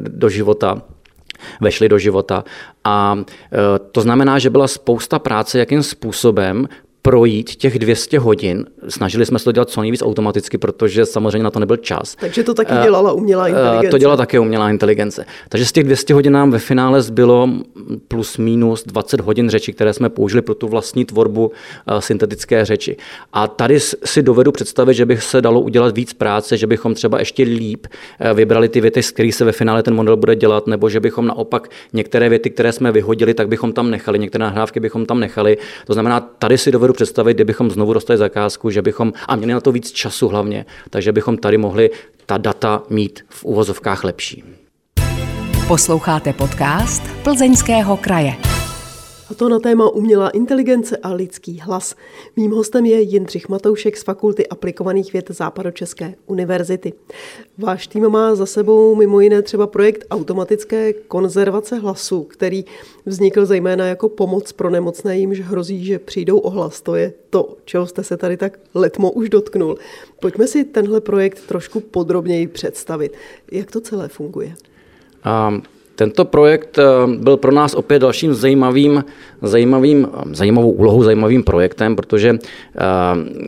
do 0.00 0.28
života 0.28 0.82
vešly 1.60 1.88
do 1.88 1.98
života. 1.98 2.44
A 2.84 3.18
e, 3.18 3.78
to 3.92 4.00
znamená, 4.00 4.38
že 4.38 4.50
byla 4.50 4.68
spousta 4.68 5.18
práce, 5.18 5.58
jakým 5.58 5.82
způsobem 5.82 6.68
projít 7.02 7.56
těch 7.56 7.78
200 7.78 8.18
hodin. 8.18 8.66
Snažili 8.88 9.26
jsme 9.26 9.38
se 9.38 9.44
to 9.44 9.52
dělat 9.52 9.70
co 9.70 9.80
nejvíc 9.80 10.02
automaticky, 10.02 10.58
protože 10.58 11.06
samozřejmě 11.06 11.44
na 11.44 11.50
to 11.50 11.60
nebyl 11.60 11.76
čas. 11.76 12.16
Takže 12.20 12.42
to 12.42 12.54
taky 12.54 12.72
dělala 12.82 13.12
umělá 13.12 13.48
inteligence. 13.48 13.90
To 13.90 13.98
dělala 13.98 14.16
také 14.16 14.40
umělá 14.40 14.70
inteligence. 14.70 15.24
Takže 15.48 15.66
z 15.66 15.72
těch 15.72 15.84
200 15.84 16.14
hodin 16.14 16.32
nám 16.32 16.50
ve 16.50 16.58
finále 16.58 17.02
zbylo 17.02 17.48
plus 18.08 18.38
minus 18.38 18.84
20 18.84 19.20
hodin 19.20 19.50
řeči, 19.50 19.72
které 19.72 19.92
jsme 19.92 20.08
použili 20.08 20.42
pro 20.42 20.54
tu 20.54 20.68
vlastní 20.68 21.04
tvorbu 21.04 21.52
syntetické 21.98 22.64
řeči. 22.64 22.96
A 23.32 23.46
tady 23.46 23.80
si 23.80 24.22
dovedu 24.22 24.52
představit, 24.52 24.94
že 24.94 25.06
bych 25.06 25.22
se 25.22 25.40
dalo 25.40 25.60
udělat 25.60 25.96
víc 25.96 26.12
práce, 26.12 26.56
že 26.56 26.66
bychom 26.66 26.94
třeba 26.94 27.18
ještě 27.18 27.42
líp 27.42 27.86
vybrali 28.34 28.68
ty 28.68 28.80
věty, 28.80 29.02
z 29.02 29.10
kterých 29.10 29.34
se 29.34 29.44
ve 29.44 29.52
finále 29.52 29.82
ten 29.82 29.94
model 29.94 30.16
bude 30.16 30.36
dělat, 30.36 30.66
nebo 30.66 30.88
že 30.88 31.00
bychom 31.00 31.26
naopak 31.26 31.68
některé 31.92 32.28
věty, 32.28 32.50
které 32.50 32.72
jsme 32.72 32.92
vyhodili, 32.92 33.34
tak 33.34 33.48
bychom 33.48 33.72
tam 33.72 33.90
nechali, 33.90 34.18
některé 34.18 34.44
nahrávky 34.44 34.80
bychom 34.80 35.06
tam 35.06 35.20
nechali. 35.20 35.58
To 35.86 35.92
znamená, 35.92 36.20
tady 36.20 36.58
si 36.58 36.72
dovedu 36.72 36.91
dovedu 36.92 37.04
představit, 37.04 37.34
kdybychom 37.34 37.70
znovu 37.70 37.92
dostali 37.92 38.18
zakázku, 38.18 38.70
že 38.70 38.82
bychom, 38.82 39.12
a 39.28 39.36
měli 39.36 39.52
na 39.52 39.60
to 39.60 39.72
víc 39.72 39.92
času 39.92 40.28
hlavně, 40.28 40.66
takže 40.90 41.12
bychom 41.12 41.36
tady 41.36 41.58
mohli 41.58 41.90
ta 42.26 42.38
data 42.38 42.82
mít 42.90 43.24
v 43.28 43.44
uvozovkách 43.44 44.04
lepší. 44.04 44.44
Posloucháte 45.68 46.32
podcast 46.32 47.02
Plzeňského 47.22 47.96
kraje. 47.96 48.36
A 49.32 49.34
to 49.34 49.48
na 49.48 49.58
téma 49.58 49.88
umělá 49.88 50.30
inteligence 50.30 50.96
a 50.96 51.12
lidský 51.12 51.60
hlas. 51.60 51.94
Mým 52.36 52.50
hostem 52.50 52.86
je 52.86 53.00
Jindřich 53.00 53.48
Matoušek 53.48 53.96
z 53.96 54.02
Fakulty 54.02 54.48
aplikovaných 54.48 55.12
věd 55.12 55.30
Západočeské 55.30 56.14
univerzity. 56.26 56.92
Váš 57.58 57.86
tým 57.86 58.08
má 58.08 58.34
za 58.34 58.46
sebou 58.46 58.94
mimo 58.94 59.20
jiné 59.20 59.42
třeba 59.42 59.66
projekt 59.66 60.04
automatické 60.10 60.92
konzervace 60.92 61.76
hlasu, 61.76 62.22
který 62.22 62.64
vznikl 63.06 63.46
zejména 63.46 63.86
jako 63.86 64.08
pomoc 64.08 64.52
pro 64.52 64.70
nemocné, 64.70 65.18
jimž 65.18 65.40
hrozí, 65.40 65.84
že 65.84 65.98
přijdou 65.98 66.38
o 66.38 66.50
hlas. 66.50 66.80
To 66.80 66.94
je 66.94 67.12
to, 67.30 67.56
čeho 67.64 67.86
jste 67.86 68.04
se 68.04 68.16
tady 68.16 68.36
tak 68.36 68.58
letmo 68.74 69.10
už 69.10 69.28
dotknul. 69.28 69.78
Pojďme 70.20 70.46
si 70.46 70.64
tenhle 70.64 71.00
projekt 71.00 71.46
trošku 71.46 71.80
podrobněji 71.80 72.46
představit. 72.46 73.12
Jak 73.52 73.70
to 73.70 73.80
celé 73.80 74.08
funguje? 74.08 74.54
Um, 75.48 75.62
tento 76.02 76.24
projekt 76.24 76.78
eh, 76.78 76.82
byl 77.06 77.36
pro 77.36 77.52
nás 77.52 77.74
opět 77.74 77.98
dalším 77.98 78.34
zajímavým, 78.34 79.04
zajímavým, 79.42 80.08
eh, 80.10 80.34
zajímavou 80.34 80.70
úlohou, 80.70 81.02
zajímavým 81.02 81.42
projektem, 81.44 81.96
protože 81.96 82.30
eh, 82.30 82.82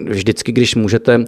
vždycky, 0.08 0.52
když 0.52 0.74
můžete 0.74 1.24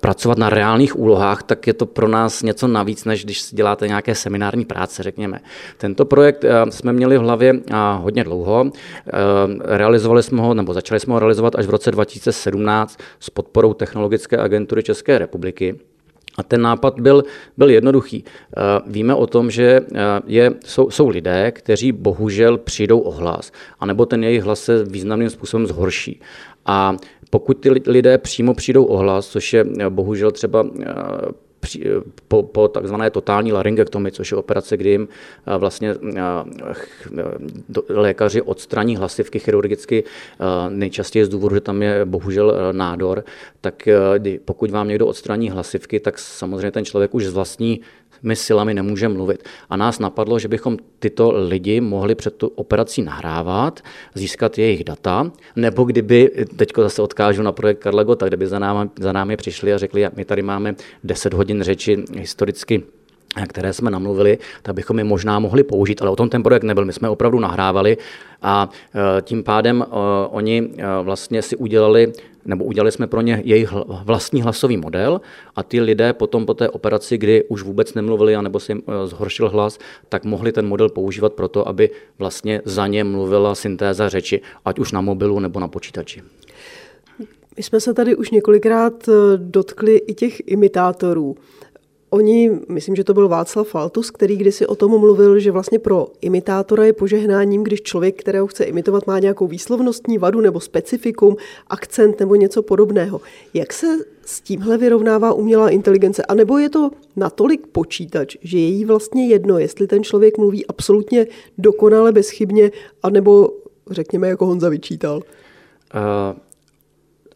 pracovat 0.00 0.38
na 0.38 0.50
reálných 0.50 0.98
úlohách, 0.98 1.42
tak 1.42 1.66
je 1.66 1.74
to 1.74 1.86
pro 1.86 2.08
nás 2.08 2.42
něco 2.42 2.68
navíc, 2.68 3.04
než 3.04 3.24
když 3.24 3.42
děláte 3.52 3.88
nějaké 3.88 4.14
seminární 4.14 4.64
práce, 4.64 5.02
řekněme. 5.02 5.40
Tento 5.78 6.04
projekt 6.04 6.44
jsme 6.70 6.92
měli 6.92 7.18
v 7.18 7.20
hlavě 7.20 7.60
hodně 7.96 8.24
dlouho. 8.24 8.70
Realizovali 9.64 10.22
jsme 10.22 10.40
ho, 10.40 10.54
nebo 10.54 10.74
začali 10.74 11.00
jsme 11.00 11.12
ho 11.12 11.18
realizovat 11.18 11.54
až 11.54 11.66
v 11.66 11.70
roce 11.70 11.90
2017 11.90 12.98
s 13.20 13.30
podporou 13.30 13.74
Technologické 13.74 14.36
agentury 14.36 14.82
České 14.82 15.18
republiky. 15.18 15.74
A 16.38 16.42
ten 16.42 16.62
nápad 16.62 17.00
byl, 17.00 17.24
byl 17.56 17.70
jednoduchý. 17.70 18.24
Eh, 18.24 18.60
víme 18.86 19.14
o 19.14 19.26
tom, 19.26 19.50
že 19.50 19.80
eh, 19.94 19.98
je, 20.26 20.52
jsou, 20.64 20.90
jsou 20.90 21.08
lidé, 21.08 21.52
kteří 21.52 21.92
bohužel 21.92 22.58
přijdou 22.58 23.00
o 23.00 23.10
hlas, 23.10 23.52
anebo 23.80 24.06
ten 24.06 24.24
jejich 24.24 24.42
hlas 24.42 24.60
se 24.60 24.84
významným 24.84 25.30
způsobem 25.30 25.66
zhorší. 25.66 26.20
A 26.66 26.96
pokud 27.30 27.54
ty 27.54 27.70
lidé 27.86 28.18
přímo 28.18 28.54
přijdou 28.54 28.84
o 28.84 28.96
hlas, 28.96 29.28
což 29.28 29.52
je 29.52 29.64
eh, 29.80 29.90
bohužel 29.90 30.30
třeba 30.30 30.66
po, 32.28 32.42
po 32.42 32.68
takzvané 32.68 33.10
totální 33.10 33.52
laryngektomii, 33.52 34.12
což 34.12 34.30
je 34.30 34.36
operace, 34.36 34.76
kdy 34.76 34.90
jim 34.90 35.08
vlastně 35.58 35.94
lékaři 37.88 38.42
odstraní 38.42 38.96
hlasivky 38.96 39.38
chirurgicky, 39.38 40.04
nejčastěji 40.68 41.24
z 41.24 41.28
důvodu, 41.28 41.54
že 41.54 41.60
tam 41.60 41.82
je 41.82 42.04
bohužel 42.04 42.54
nádor, 42.72 43.24
tak 43.60 43.88
pokud 44.44 44.70
vám 44.70 44.88
někdo 44.88 45.06
odstraní 45.06 45.50
hlasivky, 45.50 46.00
tak 46.00 46.18
samozřejmě 46.18 46.70
ten 46.70 46.84
člověk 46.84 47.14
už 47.14 47.26
z 47.26 47.32
vlastní 47.32 47.80
my 48.22 48.36
silami 48.36 48.74
nemůžeme 48.74 49.14
mluvit. 49.14 49.42
A 49.70 49.76
nás 49.76 49.98
napadlo, 49.98 50.38
že 50.38 50.48
bychom 50.48 50.76
tyto 50.98 51.32
lidi 51.48 51.80
mohli 51.80 52.14
před 52.14 52.34
tu 52.36 52.46
operací 52.46 53.02
nahrávat, 53.02 53.80
získat 54.14 54.58
jejich 54.58 54.84
data, 54.84 55.32
nebo 55.56 55.84
kdyby, 55.84 56.30
teď 56.56 56.72
zase 56.76 57.02
odkážu 57.02 57.42
na 57.42 57.52
projekt 57.52 57.78
Karla 57.78 58.02
Gota, 58.02 58.28
kdyby 58.28 58.46
za 58.46 58.58
námi, 58.58 58.90
za 58.98 59.12
námi 59.12 59.36
přišli 59.36 59.74
a 59.74 59.78
řekli, 59.78 60.08
my 60.16 60.24
tady 60.24 60.42
máme 60.42 60.74
10 61.04 61.34
hodin 61.34 61.62
řeči 61.62 62.04
historicky 62.18 62.82
které 63.48 63.72
jsme 63.72 63.90
namluvili, 63.90 64.38
tak 64.62 64.74
bychom 64.74 64.98
je 64.98 65.04
možná 65.04 65.38
mohli 65.38 65.64
použít, 65.64 66.02
ale 66.02 66.10
o 66.10 66.16
tom 66.16 66.28
ten 66.28 66.42
projekt 66.42 66.62
nebyl. 66.62 66.84
My 66.84 66.92
jsme 66.92 67.08
opravdu 67.08 67.40
nahrávali 67.40 67.96
a 68.42 68.68
e, 68.94 69.22
tím 69.22 69.42
pádem 69.42 69.82
e, 69.82 69.86
oni 70.28 70.70
e, 70.78 71.02
vlastně 71.02 71.42
si 71.42 71.56
udělali 71.56 72.12
nebo 72.44 72.64
udělali 72.64 72.92
jsme 72.92 73.06
pro 73.06 73.20
ně 73.20 73.42
jejich 73.44 73.72
vlastní 74.04 74.42
hlasový 74.42 74.76
model 74.76 75.20
a 75.56 75.62
ty 75.62 75.80
lidé 75.80 76.12
potom 76.12 76.46
po 76.46 76.54
té 76.54 76.68
operaci, 76.68 77.18
kdy 77.18 77.44
už 77.44 77.62
vůbec 77.62 77.94
nemluvili 77.94 78.42
nebo 78.42 78.60
si 78.60 78.72
jim 78.72 78.82
zhoršil 79.04 79.48
hlas, 79.48 79.78
tak 80.08 80.24
mohli 80.24 80.52
ten 80.52 80.68
model 80.68 80.88
používat 80.88 81.32
pro 81.32 81.48
to, 81.48 81.68
aby 81.68 81.90
vlastně 82.18 82.62
za 82.64 82.86
ně 82.86 83.04
mluvila 83.04 83.54
syntéza 83.54 84.08
řeči, 84.08 84.40
ať 84.64 84.78
už 84.78 84.92
na 84.92 85.00
mobilu 85.00 85.40
nebo 85.40 85.60
na 85.60 85.68
počítači. 85.68 86.22
My 87.56 87.62
jsme 87.62 87.80
se 87.80 87.94
tady 87.94 88.16
už 88.16 88.30
několikrát 88.30 89.08
dotkli 89.36 89.96
i 89.96 90.14
těch 90.14 90.48
imitátorů. 90.48 91.36
Oni, 92.10 92.50
myslím, 92.68 92.96
že 92.96 93.04
to 93.04 93.14
byl 93.14 93.28
Václav 93.28 93.68
Faltus, 93.68 94.10
který 94.10 94.36
kdysi 94.36 94.66
o 94.66 94.74
tom 94.74 95.00
mluvil, 95.00 95.38
že 95.38 95.50
vlastně 95.50 95.78
pro 95.78 96.06
imitátora 96.20 96.84
je 96.84 96.92
požehnáním, 96.92 97.62
když 97.62 97.82
člověk, 97.82 98.20
kterého 98.20 98.46
chce 98.46 98.64
imitovat, 98.64 99.06
má 99.06 99.18
nějakou 99.18 99.46
výslovnostní 99.46 100.18
vadu 100.18 100.40
nebo 100.40 100.60
specifikum, 100.60 101.36
akcent 101.66 102.20
nebo 102.20 102.34
něco 102.34 102.62
podobného. 102.62 103.20
Jak 103.54 103.72
se 103.72 103.86
s 104.26 104.40
tímhle 104.40 104.78
vyrovnává 104.78 105.32
umělá 105.32 105.70
inteligence? 105.70 106.22
A 106.22 106.34
nebo 106.34 106.58
je 106.58 106.68
to 106.68 106.90
natolik 107.16 107.66
počítač, 107.66 108.36
že 108.42 108.58
je 108.58 108.66
jí 108.66 108.84
vlastně 108.84 109.28
jedno, 109.28 109.58
jestli 109.58 109.86
ten 109.86 110.04
člověk 110.04 110.38
mluví 110.38 110.66
absolutně 110.66 111.26
dokonale, 111.58 112.12
bezchybně, 112.12 112.70
anebo 113.02 113.50
řekněme, 113.90 114.28
jako 114.28 114.46
Honza 114.46 114.68
vyčítal? 114.68 115.16
Uh, 115.16 115.22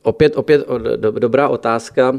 opět, 0.03 0.37
opět 0.37 0.67
do, 0.97 1.11
dobrá 1.11 1.49
otázka. 1.49 2.11
Uh, 2.11 2.19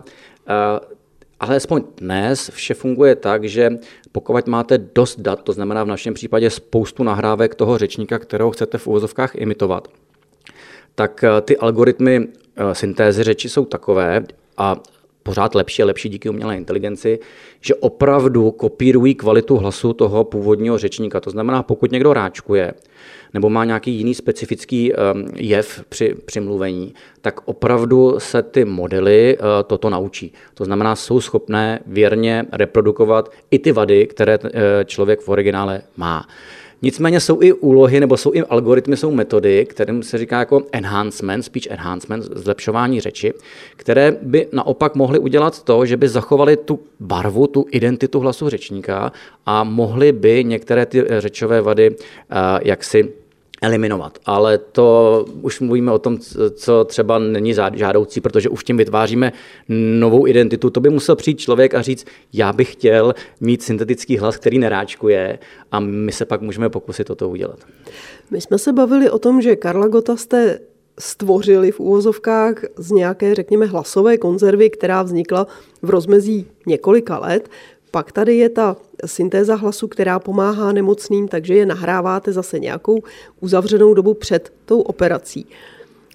ale 1.41 1.55
aspoň 1.55 1.83
dnes 1.97 2.49
vše 2.53 2.73
funguje 2.73 3.15
tak, 3.15 3.43
že 3.43 3.69
pokud 4.11 4.47
máte 4.47 4.77
dost 4.77 5.19
dat, 5.19 5.41
to 5.43 5.53
znamená 5.53 5.83
v 5.83 5.87
našem 5.87 6.13
případě 6.13 6.49
spoustu 6.49 7.03
nahrávek 7.03 7.55
toho 7.55 7.77
řečníka, 7.77 8.19
kterého 8.19 8.51
chcete 8.51 8.77
v 8.77 8.87
uvozovkách 8.87 9.35
imitovat, 9.35 9.87
tak 10.95 11.23
eh, 11.23 11.41
ty 11.41 11.57
algoritmy 11.57 12.27
eh, 12.27 12.75
syntézy 12.75 13.23
řeči 13.23 13.49
jsou 13.49 13.65
takové 13.65 14.23
a 14.57 14.75
pořád 15.23 15.55
lepší 15.55 15.83
a 15.83 15.85
lepší 15.85 16.09
díky 16.09 16.29
umělé 16.29 16.57
inteligenci, 16.57 17.19
že 17.61 17.75
opravdu 17.75 18.51
kopírují 18.51 19.15
kvalitu 19.15 19.57
hlasu 19.57 19.93
toho 19.93 20.23
původního 20.23 20.77
řečníka. 20.77 21.19
To 21.19 21.29
znamená, 21.29 21.63
pokud 21.63 21.91
někdo 21.91 22.13
ráčkuje, 22.13 22.73
nebo 23.33 23.49
má 23.49 23.65
nějaký 23.65 23.91
jiný 23.91 24.13
specifický 24.15 24.93
ehm, 24.93 25.25
jev 25.35 25.83
při, 25.89 26.15
při 26.25 26.39
mluvení, 26.39 26.93
tak 27.21 27.39
opravdu 27.45 28.15
se 28.17 28.43
ty 28.43 28.65
modely 28.65 29.37
eh, 29.37 29.63
toto 29.63 29.89
naučí. 29.89 30.33
To 30.53 30.65
znamená, 30.65 30.95
jsou 30.95 31.21
schopné 31.21 31.79
věrně 31.85 32.45
reprodukovat 32.51 33.31
i 33.51 33.59
ty 33.59 33.71
vady, 33.71 34.07
které 34.07 34.39
eh, 34.43 34.49
člověk 34.85 35.19
v 35.21 35.29
originále 35.29 35.81
má. 35.97 36.25
Nicméně 36.81 37.19
jsou 37.19 37.41
i 37.41 37.53
úlohy, 37.53 37.99
nebo 37.99 38.17
jsou 38.17 38.33
i 38.33 38.41
algoritmy, 38.41 38.97
jsou 38.97 39.11
metody, 39.11 39.65
kterým 39.65 40.03
se 40.03 40.17
říká 40.17 40.39
jako 40.39 40.63
enhancement, 40.71 41.45
speech 41.45 41.67
enhancement, 41.69 42.23
zlepšování 42.23 43.01
řeči, 43.01 43.33
které 43.75 44.17
by 44.21 44.47
naopak 44.51 44.95
mohly 44.95 45.19
udělat 45.19 45.63
to, 45.63 45.85
že 45.85 45.97
by 45.97 46.07
zachovali 46.07 46.57
tu 46.57 46.79
barvu, 46.99 47.47
tu 47.47 47.65
identitu 47.71 48.19
hlasu 48.19 48.49
řečníka 48.49 49.11
a 49.45 49.63
mohly 49.63 50.11
by 50.11 50.43
některé 50.43 50.85
ty 50.85 51.05
řečové 51.19 51.61
vady 51.61 51.89
uh, 51.89 51.95
jaksi 52.61 53.20
eliminovat. 53.61 54.19
Ale 54.25 54.57
to 54.57 55.25
už 55.41 55.59
mluvíme 55.59 55.91
o 55.91 55.99
tom, 55.99 56.17
co 56.55 56.85
třeba 56.85 57.19
není 57.19 57.53
žádoucí, 57.73 58.21
protože 58.21 58.49
už 58.49 58.63
tím 58.63 58.77
vytváříme 58.77 59.33
novou 59.99 60.27
identitu. 60.27 60.69
To 60.69 60.79
by 60.79 60.89
musel 60.89 61.15
přijít 61.15 61.39
člověk 61.39 61.75
a 61.75 61.81
říct, 61.81 62.05
já 62.33 62.53
bych 62.53 62.71
chtěl 62.73 63.13
mít 63.41 63.63
syntetický 63.63 64.17
hlas, 64.17 64.37
který 64.37 64.59
neráčkuje 64.59 65.39
a 65.71 65.79
my 65.79 66.11
se 66.11 66.25
pak 66.25 66.41
můžeme 66.41 66.69
pokusit 66.69 67.07
toto 67.07 67.29
udělat. 67.29 67.59
My 68.31 68.41
jsme 68.41 68.57
se 68.57 68.73
bavili 68.73 69.09
o 69.09 69.19
tom, 69.19 69.41
že 69.41 69.55
Karla 69.55 69.87
Gota 69.87 70.17
jste 70.17 70.59
stvořili 70.99 71.71
v 71.71 71.79
úvozovkách 71.79 72.55
z 72.77 72.91
nějaké, 72.91 73.35
řekněme, 73.35 73.65
hlasové 73.65 74.17
konzervy, 74.17 74.69
která 74.69 75.03
vznikla 75.03 75.47
v 75.81 75.89
rozmezí 75.89 76.47
několika 76.65 77.19
let. 77.19 77.49
Pak 77.91 78.11
tady 78.11 78.37
je 78.37 78.49
ta 78.49 78.77
syntéza 79.05 79.55
hlasu, 79.55 79.87
která 79.87 80.19
pomáhá 80.19 80.71
nemocným, 80.71 81.27
takže 81.27 81.53
je 81.53 81.65
nahráváte 81.65 82.33
zase 82.33 82.59
nějakou 82.59 83.03
uzavřenou 83.39 83.93
dobu 83.93 84.13
před 84.13 84.53
tou 84.65 84.81
operací. 84.81 85.45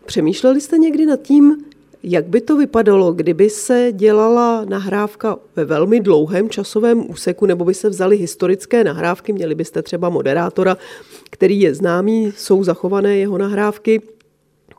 Přemýšleli 0.06 0.61
jste 0.61 0.78
někdy 0.78 1.06
nad 1.06 1.23
tím, 1.23 1.64
jak 2.02 2.26
by 2.26 2.40
to 2.40 2.56
vypadalo, 2.56 3.12
kdyby 3.12 3.50
se 3.50 3.88
dělala 3.92 4.64
nahrávka 4.64 5.38
ve 5.56 5.64
velmi 5.64 6.00
dlouhém 6.00 6.50
časovém 6.50 7.11
úseku, 7.11 7.47
nebo 7.47 7.64
by 7.64 7.75
se 7.75 7.88
vzaly 7.88 8.16
historické 8.16 8.85
nahrávky, 8.85 9.33
měli 9.33 9.54
byste 9.54 9.83
třeba 9.83 10.09
moderátora, 10.09 10.76
který 11.30 11.61
je 11.61 11.75
známý, 11.75 12.33
jsou 12.37 12.64
zachované 12.64 13.16
jeho 13.16 13.38
nahrávky, 13.38 14.02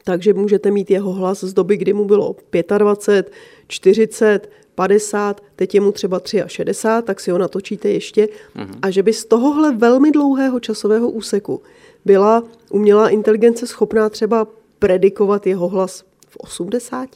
takže 0.04 0.34
můžete 0.34 0.72
mít 0.72 0.92
jeho 0.92 1.14
hlas 1.14 1.44
z 1.44 1.54
doby, 1.54 1.78
kdy 1.78 1.94
mu 1.94 2.06
bylo 2.06 2.36
25, 2.78 3.32
40, 3.68 4.50
50, 4.78 5.44
teď 5.56 5.76
je 5.76 5.82
mu 5.82 5.92
třeba 5.92 6.22
63, 6.48 7.06
tak 7.06 7.20
si 7.20 7.32
ho 7.32 7.38
natočíte 7.38 7.90
ještě. 7.90 8.26
Uh-huh. 8.26 8.80
A 8.82 8.90
že 8.90 9.04
by 9.04 9.14
z 9.14 9.26
tohohle 9.26 9.76
velmi 9.76 10.12
dlouhého 10.12 10.60
časového 10.60 11.10
úseku 11.10 11.62
byla 12.06 12.44
umělá 12.70 13.10
inteligence 13.10 13.68
schopná 13.68 14.10
třeba 14.10 14.48
predikovat 14.80 15.48
jeho 15.48 15.68
hlas 15.68 16.04
v 16.28 16.38
80? 16.38 17.10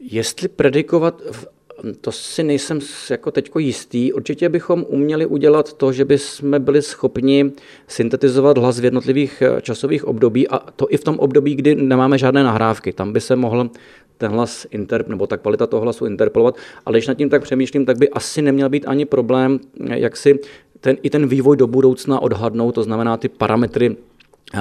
Jestli 0.00 0.48
predikovat 0.48 1.22
v 1.30 1.46
to 2.00 2.12
si 2.12 2.42
nejsem 2.42 2.78
jako 3.10 3.30
teďko 3.30 3.58
jistý. 3.58 4.12
Určitě 4.12 4.48
bychom 4.48 4.84
uměli 4.88 5.26
udělat 5.26 5.72
to, 5.72 5.92
že 5.92 6.04
bychom 6.04 6.54
byli 6.58 6.82
schopni 6.82 7.52
syntetizovat 7.88 8.58
hlas 8.58 8.80
v 8.80 8.84
jednotlivých 8.84 9.42
eh, 9.42 9.62
časových 9.62 10.04
období 10.04 10.48
a 10.48 10.58
to 10.58 10.86
i 10.90 10.96
v 10.96 11.04
tom 11.04 11.18
období, 11.18 11.54
kdy 11.54 11.74
nemáme 11.74 12.18
žádné 12.18 12.42
nahrávky. 12.44 12.92
Tam 12.92 13.12
by 13.12 13.20
se 13.20 13.36
mohl 13.36 13.70
ten 14.18 14.30
hlas 14.30 14.66
interp, 14.70 15.08
nebo 15.08 15.26
ta 15.26 15.36
kvalita 15.36 15.66
toho 15.66 15.82
hlasu 15.82 16.06
interpelovat, 16.06 16.56
ale 16.86 16.98
když 16.98 17.06
nad 17.06 17.14
tím 17.14 17.30
tak 17.30 17.42
přemýšlím, 17.42 17.86
tak 17.86 17.98
by 17.98 18.10
asi 18.10 18.42
neměl 18.42 18.68
být 18.68 18.84
ani 18.88 19.04
problém, 19.04 19.60
jak 19.80 20.16
si 20.16 20.38
ten, 20.80 20.96
i 21.02 21.10
ten 21.10 21.26
vývoj 21.26 21.56
do 21.56 21.66
budoucna 21.66 22.20
odhadnout, 22.20 22.74
to 22.74 22.82
znamená 22.82 23.16
ty 23.16 23.28
parametry 23.28 23.96
eh, 24.54 24.60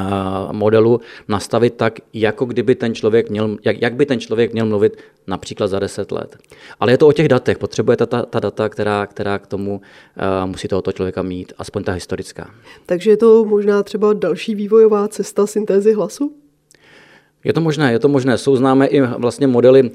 modelu 0.52 1.02
nastavit 1.28 1.74
tak, 1.74 2.00
jako 2.14 2.46
kdyby 2.46 2.76
ten 2.76 2.96
člověk 2.96 3.30
měl, 3.30 3.58
jak, 3.66 3.82
jak 3.82 3.96
by 3.96 4.06
ten 4.06 4.20
člověk 4.20 4.54
měl 4.54 4.66
mluvit 4.66 4.98
například 5.28 5.68
za 5.68 5.80
10 5.80 6.12
let. 6.12 6.38
Ale 6.80 6.92
je 6.92 6.98
to 6.98 7.08
o 7.08 7.12
těch 7.12 7.28
datech, 7.28 7.58
potřebujete 7.58 8.06
ta, 8.06 8.22
ta 8.22 8.40
data, 8.40 8.70
která, 8.70 9.06
která 9.06 9.38
k 9.40 9.48
tomu 9.48 9.72
uh, 9.76 10.50
musí 10.50 10.68
tohoto 10.68 10.92
člověka 10.92 11.22
mít, 11.22 11.54
aspoň 11.58 11.84
ta 11.84 11.92
historická. 11.92 12.50
Takže 12.86 13.10
je 13.10 13.18
to 13.18 13.46
možná 13.46 13.84
třeba 13.84 14.14
další 14.14 14.56
vývojová 14.56 15.08
cesta 15.08 15.48
syntézy 15.48 15.94
hlasu? 15.94 16.45
Je 17.46 17.54
to 17.54 17.62
možné, 17.62 17.92
je 17.92 18.00
to 18.00 18.08
možné. 18.08 18.38
Jsou 18.38 18.56
známé 18.56 18.88
i 18.88 19.02
vlastně 19.02 19.48
modely 19.48 19.92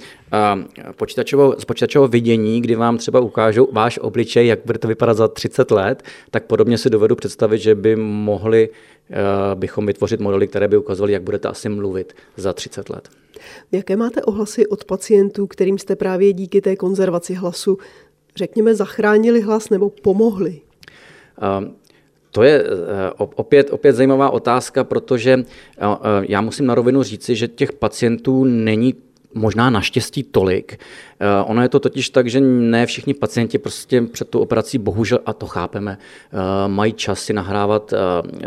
počítačového, 0.96 1.56
z 1.58 1.64
počítačového 1.64 2.08
vidění, 2.08 2.60
kdy 2.60 2.74
vám 2.74 2.98
třeba 2.98 3.20
ukážou 3.20 3.68
váš 3.72 3.98
obličej, 3.98 4.46
jak 4.46 4.60
bude 4.64 4.78
to 4.78 4.88
vypadat 4.88 5.14
za 5.14 5.28
30 5.28 5.70
let, 5.70 6.02
tak 6.30 6.44
podobně 6.44 6.78
si 6.78 6.90
dovedu 6.90 7.16
představit, 7.16 7.58
že 7.58 7.74
by 7.74 7.96
mohli 7.96 8.68
bychom 9.54 9.86
vytvořit 9.86 10.20
modely, 10.20 10.48
které 10.48 10.68
by 10.68 10.76
ukazovaly, 10.76 11.12
jak 11.12 11.22
budete 11.22 11.48
asi 11.48 11.68
mluvit 11.68 12.12
za 12.36 12.52
30 12.52 12.90
let. 12.90 13.08
Jaké 13.72 13.96
máte 13.96 14.22
ohlasy 14.22 14.66
od 14.66 14.84
pacientů, 14.84 15.46
kterým 15.46 15.78
jste 15.78 15.96
právě 15.96 16.32
díky 16.32 16.60
té 16.60 16.76
konzervaci 16.76 17.34
hlasu, 17.34 17.78
řekněme, 18.36 18.74
zachránili 18.74 19.40
hlas 19.40 19.70
nebo 19.70 19.90
pomohli? 19.90 20.60
To 22.30 22.42
je 22.42 22.64
eh, 22.64 22.66
opět, 23.16 23.70
opět 23.70 23.92
zajímavá 23.92 24.30
otázka, 24.30 24.84
protože 24.84 25.32
eh, 25.32 25.44
eh, 25.78 26.24
já 26.28 26.40
musím 26.40 26.66
na 26.66 26.74
rovinu 26.74 27.02
říci, 27.02 27.36
že 27.36 27.48
těch 27.48 27.72
pacientů 27.72 28.44
není 28.44 28.94
možná 29.34 29.70
naštěstí 29.70 30.22
tolik. 30.22 30.78
Ono 31.46 31.62
je 31.62 31.68
to 31.68 31.80
totiž 31.80 32.10
tak, 32.10 32.30
že 32.30 32.40
ne 32.40 32.86
všichni 32.86 33.14
pacienti 33.14 33.58
prostě 33.58 34.02
před 34.02 34.28
tu 34.28 34.38
operací, 34.38 34.78
bohužel, 34.78 35.18
a 35.26 35.32
to 35.32 35.46
chápeme, 35.46 35.98
mají 36.66 36.92
čas 36.92 37.22
si 37.22 37.32
nahrávat 37.32 37.94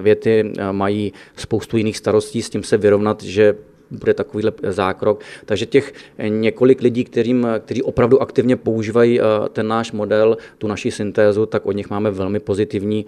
věty, 0.02 0.54
mají 0.72 1.13
spoustu 1.36 1.78
jiných 1.78 1.98
starostí, 1.98 2.41
s 2.41 2.50
tím 2.50 2.63
se 2.63 2.78
vyrovnat, 2.78 3.24
že 3.24 3.56
bude 3.93 4.13
takovýhle 4.13 4.51
zákrok. 4.67 5.21
Takže 5.45 5.65
těch 5.65 5.93
několik 6.27 6.82
lidí, 6.82 7.03
kterým, 7.03 7.47
kteří 7.60 7.84
opravdu 7.84 8.21
aktivně 8.21 8.56
používají 8.56 9.21
eh, 9.21 9.23
ten 9.49 9.67
náš 9.67 9.91
model, 9.91 10.38
tu 10.58 10.67
naši 10.67 10.91
syntézu, 10.91 11.45
tak 11.45 11.65
od 11.65 11.71
nich 11.71 11.89
máme 11.89 12.12
velmi 12.12 12.39
pozitivní 12.39 13.06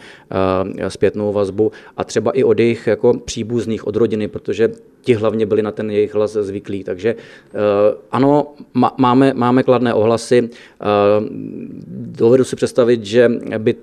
eh, 0.78 0.90
zpětnou 0.90 1.34
vazbu 1.34 1.72
a 1.98 2.04
třeba 2.04 2.32
i 2.32 2.44
od 2.44 2.60
jejich 2.60 2.88
jako 2.88 3.14
příbuzných, 3.14 3.88
od 3.88 3.96
rodiny, 3.96 4.28
protože 4.28 4.72
ti 5.02 5.14
hlavně 5.14 5.46
byli 5.46 5.62
na 5.62 5.72
ten 5.72 5.92
jejich 5.92 6.14
hlas 6.14 6.32
zvyklí. 6.32 6.84
Takže 6.84 7.16
eh, 7.16 7.58
ano, 8.12 8.54
máme, 8.98 9.34
máme 9.34 9.64
kladné 9.64 9.94
ohlasy. 9.94 10.50
Dovedu 11.88 12.44
si 12.44 12.56
představit, 12.56 13.06
že 13.06 13.32
by 13.58 13.76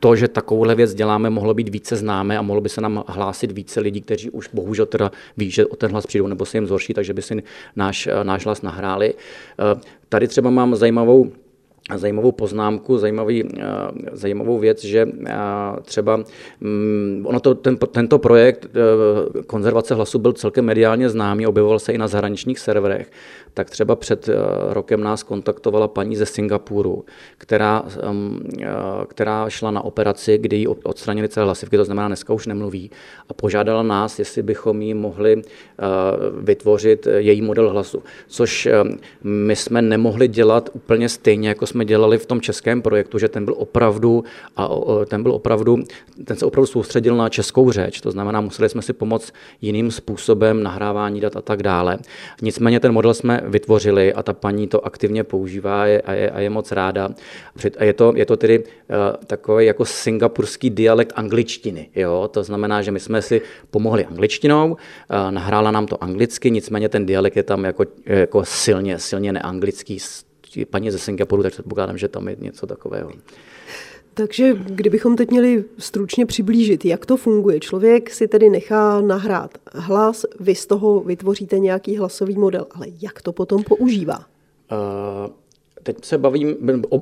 to, 0.00 0.16
že 0.16 0.28
takovouhle 0.28 0.74
věc 0.74 0.94
děláme, 0.94 1.30
mohlo 1.30 1.54
být 1.54 1.68
více 1.68 1.96
známé 1.96 2.38
a 2.38 2.42
mohlo 2.42 2.60
by 2.60 2.68
se 2.68 2.80
nám 2.80 3.04
hlásit 3.06 3.52
více 3.52 3.80
lidí, 3.80 4.00
kteří 4.00 4.30
už 4.30 4.48
bohužel 4.52 4.86
teda 4.86 5.10
ví, 5.36 5.50
že 5.50 5.66
o 5.66 5.76
ten 5.76 5.90
hlas 5.90 6.06
přijdou 6.06 6.26
nebo 6.26 6.46
se 6.46 6.56
jim 6.56 6.66
zhorší, 6.66 6.94
takže 6.94 7.14
by 7.14 7.22
si 7.22 7.42
náš, 7.76 8.08
náš 8.22 8.44
hlas 8.44 8.62
nahráli. 8.62 9.14
Eh, 9.14 9.80
tady 10.08 10.28
třeba 10.28 10.50
mám 10.50 10.76
zajímavou 10.76 11.32
zajímavou 11.94 12.32
poznámku, 12.32 12.98
zajímavý, 12.98 13.44
eh, 13.44 13.62
zajímavou 14.12 14.58
věc, 14.58 14.84
že 14.84 15.06
eh, 15.26 15.34
třeba 15.82 16.24
mm, 16.60 17.22
ono 17.26 17.40
to, 17.40 17.54
ten, 17.54 17.76
tento 17.76 18.18
projekt 18.18 18.66
konzervace 19.46 19.94
hlasu 19.94 20.18
byl 20.18 20.32
celkem 20.32 20.64
mediálně 20.64 21.08
známý, 21.08 21.46
objevoval 21.46 21.78
se 21.78 21.92
i 21.92 21.98
na 21.98 22.08
zahraničních 22.08 22.58
serverech 22.58 23.10
tak 23.56 23.70
třeba 23.70 23.96
před 23.96 24.28
eh, 24.28 24.34
rokem 24.68 25.00
nás 25.00 25.22
kontaktovala 25.22 25.88
paní 25.88 26.16
ze 26.16 26.26
Singapuru, 26.26 27.04
která, 27.38 27.84
eh, 28.02 28.66
která 29.08 29.50
šla 29.50 29.70
na 29.70 29.84
operaci, 29.84 30.38
kdy 30.38 30.56
jí 30.56 30.68
odstranili 30.68 31.28
celé 31.28 31.44
hlasivky, 31.44 31.76
to 31.76 31.84
znamená, 31.84 32.08
dneska 32.08 32.32
už 32.32 32.46
nemluví, 32.46 32.90
a 33.28 33.34
požádala 33.34 33.82
nás, 33.82 34.18
jestli 34.18 34.42
bychom 34.42 34.82
jí 34.82 34.94
mohli 34.94 35.32
eh, 35.32 35.42
vytvořit 36.40 37.06
její 37.16 37.42
model 37.42 37.70
hlasu. 37.70 38.02
Což 38.28 38.68
my 39.22 39.56
jsme 39.56 39.82
nemohli 39.82 40.28
dělat 40.28 40.70
úplně 40.72 41.08
stejně, 41.08 41.48
jako 41.48 41.66
jsme 41.66 41.84
dělali 41.84 42.18
v 42.18 42.26
tom 42.26 42.40
českém 42.40 42.82
projektu, 42.82 43.18
že 43.18 43.28
ten 43.28 43.44
byl 43.44 43.54
opravdu, 43.58 44.24
a 44.56 44.68
ten 45.08 45.22
byl 45.22 45.32
opravdu, 45.32 45.78
ten 46.24 46.36
se 46.36 46.46
opravdu 46.46 46.66
soustředil 46.66 47.16
na 47.16 47.28
českou 47.28 47.70
řeč, 47.70 48.00
to 48.00 48.10
znamená, 48.10 48.40
museli 48.40 48.68
jsme 48.68 48.82
si 48.82 48.92
pomoct 48.92 49.32
jiným 49.60 49.90
způsobem 49.90 50.62
nahrávání 50.62 51.20
dat 51.20 51.36
a 51.36 51.42
tak 51.42 51.62
dále. 51.62 51.98
Nicméně 52.42 52.80
ten 52.80 52.92
model 52.92 53.14
jsme 53.14 53.45
vytvořili 53.46 54.12
a 54.12 54.22
ta 54.22 54.32
paní 54.32 54.68
to 54.68 54.86
aktivně 54.86 55.24
používá 55.24 55.82
a 55.82 55.86
je, 55.86 56.30
a 56.30 56.40
je, 56.40 56.50
moc 56.50 56.72
ráda. 56.72 57.08
A 57.78 57.84
je 57.84 57.92
to, 57.92 58.12
je 58.16 58.26
to 58.26 58.36
tedy 58.36 58.58
uh, 58.58 58.64
takový 59.26 59.66
jako 59.66 59.84
singapurský 59.84 60.70
dialekt 60.70 61.12
angličtiny. 61.16 61.88
Jo? 61.94 62.28
To 62.32 62.44
znamená, 62.44 62.82
že 62.82 62.90
my 62.90 63.00
jsme 63.00 63.22
si 63.22 63.42
pomohli 63.70 64.04
angličtinou, 64.04 64.70
uh, 64.70 64.76
nahrála 65.30 65.70
nám 65.70 65.86
to 65.86 66.04
anglicky, 66.04 66.50
nicméně 66.50 66.88
ten 66.88 67.06
dialekt 67.06 67.36
je 67.36 67.42
tam 67.42 67.64
jako, 67.64 67.84
jako 68.06 68.44
silně, 68.44 68.98
silně 68.98 69.32
neanglický. 69.32 69.98
Paní 70.70 70.90
ze 70.90 70.98
Singapuru, 70.98 71.42
tak 71.42 71.52
předpokládám, 71.52 71.98
že 71.98 72.08
tam 72.08 72.28
je 72.28 72.36
něco 72.40 72.66
takového. 72.66 73.10
Takže 74.18 74.54
kdybychom 74.54 75.16
teď 75.16 75.30
měli 75.30 75.64
stručně 75.78 76.26
přiblížit, 76.26 76.84
jak 76.84 77.06
to 77.06 77.16
funguje. 77.16 77.60
Člověk 77.60 78.10
si 78.10 78.28
tedy 78.28 78.50
nechá 78.50 79.00
nahrát 79.00 79.50
hlas, 79.72 80.26
vy 80.40 80.54
z 80.54 80.66
toho 80.66 81.00
vytvoříte 81.00 81.58
nějaký 81.58 81.96
hlasový 81.96 82.38
model, 82.38 82.66
ale 82.70 82.86
jak 83.02 83.22
to 83.22 83.32
potom 83.32 83.62
používá? 83.64 84.18
Uh, 84.18 85.32
teď 85.86 86.04
se 86.04 86.18
bavím 86.18 86.56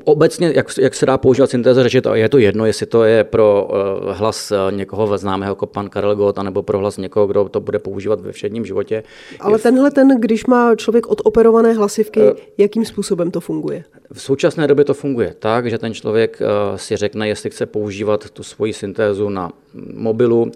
obecně, 0.04 0.52
jak, 0.54 0.66
jak 0.78 0.94
se 0.94 1.06
dá 1.06 1.18
používat 1.18 1.50
syntéza 1.50 1.82
řeči, 1.82 2.00
to 2.00 2.14
je 2.14 2.28
to 2.28 2.38
jedno, 2.38 2.66
jestli 2.66 2.86
to 2.86 3.04
je 3.04 3.24
pro 3.24 3.68
uh, 3.70 4.12
hlas 4.12 4.52
eh, 4.52 4.56
někoho 4.72 5.18
známého 5.18 5.50
jako 5.52 5.66
pan 5.66 5.88
Karel 5.88 6.16
Gott, 6.16 6.38
anebo 6.38 6.62
pro 6.62 6.78
hlas 6.78 6.96
někoho, 6.96 7.26
kdo 7.26 7.48
to 7.48 7.60
bude 7.60 7.78
používat 7.78 8.20
ve 8.20 8.32
všedním 8.32 8.66
životě. 8.66 9.02
Ale 9.40 9.58
tenhle 9.58 9.90
ten, 9.90 10.20
když 10.20 10.46
má 10.46 10.76
člověk 10.76 11.06
odoperované 11.06 11.72
hlasivky, 11.72 12.20
uh, 12.20 12.38
jakým 12.58 12.84
způsobem 12.84 13.30
to 13.30 13.40
funguje? 13.40 13.84
V 14.12 14.22
současné 14.22 14.66
době 14.66 14.84
to 14.84 14.94
funguje 14.94 15.34
tak, 15.38 15.70
že 15.70 15.78
ten 15.78 15.94
člověk 15.94 16.38
si 16.76 16.96
řekne, 16.96 17.28
jestli 17.28 17.50
chce 17.50 17.66
používat 17.66 18.30
tu 18.30 18.42
svoji 18.42 18.72
syntézu 18.72 19.28
na 19.28 19.50
mobilu, 19.94 20.52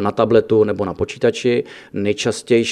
na 0.00 0.10
tabletu 0.10 0.64
nebo 0.64 0.84
na 0.84 0.94
počítači. 0.94 1.64
Nejčastěji 1.92 2.64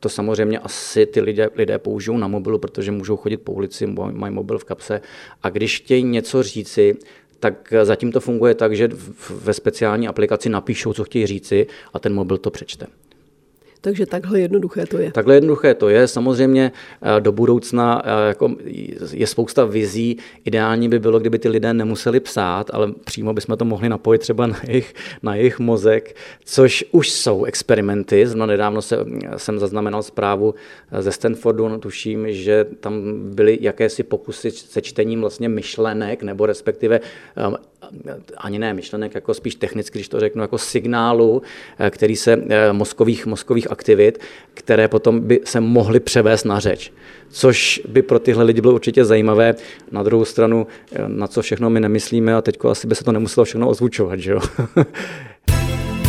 to 0.00 0.08
samozřejmě 0.08 0.58
asi 0.58 1.06
ty 1.06 1.20
lidé, 1.20 1.48
lidé 1.54 1.78
použijou 1.78 2.18
na 2.18 2.28
mobilu, 2.28 2.58
protože 2.58 2.90
můžou 2.92 3.16
chodit 3.16 3.36
po 3.36 3.52
ulici 3.52 3.86
mají 3.86 4.34
mobil 4.34 4.58
v 4.58 4.64
kapse 4.64 5.00
a 5.42 5.50
když 5.50 5.76
chtějí 5.76 6.02
něco 6.02 6.42
říci, 6.42 6.96
tak 7.40 7.74
zatím 7.82 8.12
to 8.12 8.20
funguje 8.20 8.54
tak, 8.54 8.76
že 8.76 8.88
ve 9.30 9.52
speciální 9.52 10.08
aplikaci 10.08 10.48
napíšou, 10.48 10.92
co 10.92 11.04
chtějí 11.04 11.26
říci 11.26 11.66
a 11.94 11.98
ten 11.98 12.14
mobil 12.14 12.38
to 12.38 12.50
přečte. 12.50 12.86
Takže 13.80 14.06
takhle 14.06 14.40
jednoduché 14.40 14.86
to 14.86 14.98
je. 14.98 15.12
Takhle 15.12 15.34
jednoduché 15.34 15.74
to 15.74 15.88
je. 15.88 16.08
Samozřejmě 16.08 16.72
eh, 17.02 17.20
do 17.20 17.32
budoucna 17.32 18.02
eh, 18.04 18.28
jako 18.28 18.56
je 19.12 19.26
spousta 19.26 19.64
vizí. 19.64 20.16
Ideální 20.44 20.88
by 20.88 20.98
bylo, 20.98 21.18
kdyby 21.18 21.38
ty 21.38 21.48
lidé 21.48 21.74
nemuseli 21.74 22.20
psát, 22.20 22.70
ale 22.72 22.92
přímo 23.04 23.32
bychom 23.32 23.56
to 23.56 23.64
mohli 23.64 23.88
napojit 23.88 24.20
třeba 24.20 24.46
na 24.46 24.56
jejich, 24.68 24.94
na 25.22 25.34
jejich 25.34 25.58
mozek, 25.58 26.16
což 26.44 26.84
už 26.92 27.10
jsou 27.10 27.44
experimenty. 27.44 28.26
Zno 28.26 28.46
nedávno 28.46 28.82
se, 28.82 28.98
jsem 29.36 29.58
zaznamenal 29.58 30.02
zprávu 30.02 30.54
eh, 30.92 31.02
ze 31.02 31.12
Stanfordu, 31.12 31.68
no, 31.68 31.78
tuším, 31.78 32.32
že 32.32 32.66
tam 32.80 33.20
byly 33.34 33.58
jakési 33.60 34.02
pokusy 34.02 34.50
se 34.50 34.82
čtením 34.82 35.20
vlastně 35.20 35.48
myšlenek, 35.48 36.22
nebo 36.22 36.46
respektive 36.46 37.00
ani 38.36 38.58
ne 38.58 38.74
myšlenek, 38.74 39.14
jako 39.14 39.34
spíš 39.34 39.54
technicky, 39.54 39.98
když 39.98 40.08
to 40.08 40.20
řeknu, 40.20 40.42
jako 40.42 40.58
signálu, 40.58 41.42
který 41.90 42.16
se 42.16 42.42
mozkových, 42.72 43.26
mozkových 43.26 43.70
aktivit, 43.70 44.20
které 44.54 44.88
potom 44.88 45.20
by 45.20 45.40
se 45.44 45.60
mohly 45.60 46.00
převést 46.00 46.44
na 46.44 46.60
řeč. 46.60 46.92
Což 47.30 47.82
by 47.88 48.02
pro 48.02 48.18
tyhle 48.18 48.44
lidi 48.44 48.60
bylo 48.60 48.74
určitě 48.74 49.04
zajímavé. 49.04 49.54
Na 49.92 50.02
druhou 50.02 50.24
stranu, 50.24 50.66
na 51.06 51.26
co 51.26 51.42
všechno 51.42 51.70
my 51.70 51.80
nemyslíme 51.80 52.34
a 52.34 52.42
teď 52.42 52.58
asi 52.70 52.86
by 52.86 52.94
se 52.94 53.04
to 53.04 53.12
nemuselo 53.12 53.44
všechno 53.44 53.68
ozvučovat. 53.68 54.18
Že 54.18 54.32
jo? 54.32 54.40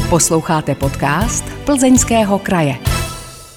Posloucháte 0.09 0.75
podcast 0.75 1.45
Plzeňského 1.65 2.39
kraje. 2.39 3.00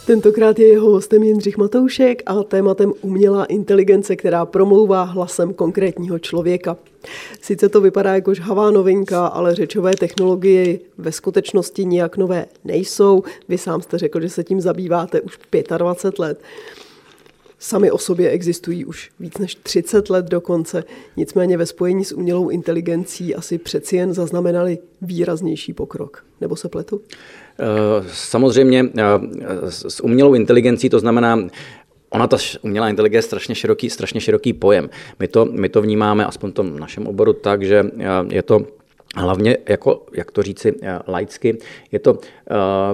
Tentokrát 0.07 0.59
je 0.59 0.67
jeho 0.67 0.91
hostem 0.91 1.23
Jindřich 1.23 1.57
Matoušek 1.57 2.23
a 2.27 2.43
tématem 2.43 2.93
umělá 3.01 3.45
inteligence, 3.45 4.17
která 4.17 4.47
promlouvá 4.47 5.03
hlasem 5.03 5.55
konkrétního 5.55 6.19
člověka. 6.19 6.77
Sice 7.41 7.69
to 7.69 7.81
vypadá 7.81 8.15
jako 8.15 8.35
žhavá 8.35 8.71
novinka, 8.71 9.27
ale 9.27 9.55
řečové 9.55 9.97
technologie 9.97 10.79
ve 10.99 11.13
skutečnosti 11.13 11.85
nijak 11.85 12.17
nové 12.17 12.47
nejsou. 12.65 13.23
Vy 13.49 13.59
sám 13.59 13.83
jste 13.83 13.99
řekl, 13.99 14.21
že 14.21 14.29
se 14.29 14.45
tím 14.45 14.61
zabýváte 14.61 15.21
už 15.21 15.39
25 15.79 16.19
let. 16.19 16.41
Sami 17.65 17.91
o 17.91 17.99
sobě 17.99 18.31
existují 18.31 18.85
už 18.85 19.11
víc 19.21 19.39
než 19.39 19.55
30 19.55 20.11
let 20.11 20.27
dokonce, 20.27 20.85
nicméně 21.17 21.57
ve 21.57 21.67
spojení 21.67 22.05
s 22.05 22.13
umělou 22.13 22.49
inteligencí 22.49 23.35
asi 23.35 23.59
přeci 23.59 23.97
jen 23.97 24.15
zaznamenali 24.15 24.79
výraznější 25.03 25.73
pokrok. 25.73 26.25
Nebo 26.41 26.57
se 26.57 26.69
pletu? 26.69 27.01
Eh, 27.61 28.05
samozřejmě 28.13 28.87
eh, 28.99 29.05
s 29.71 30.05
umělou 30.05 30.35
inteligencí 30.35 30.91
to 30.91 30.99
znamená, 30.99 31.39
Ona 32.11 32.27
ta 32.27 32.37
umělá 32.63 32.89
inteligence 32.89 33.19
je 33.19 33.29
strašně 33.29 33.55
široký, 33.55 33.91
strašně 33.91 34.21
široký 34.21 34.53
pojem. 34.53 34.91
My 35.19 35.29
to, 35.29 35.45
my 35.45 35.69
to 35.69 35.83
vnímáme, 35.83 36.27
aspoň 36.27 36.51
v 36.51 36.55
tom 36.55 36.79
našem 36.79 37.07
oboru, 37.07 37.33
tak, 37.33 37.63
že 37.63 37.85
eh, 37.99 38.05
je 38.31 38.43
to 38.43 38.67
Hlavně, 39.17 39.57
jako, 39.69 40.07
jak 40.13 40.31
to 40.31 40.43
říci 40.43 40.75
laicky, 41.07 41.59
je 41.93 41.99
to, 41.99 42.19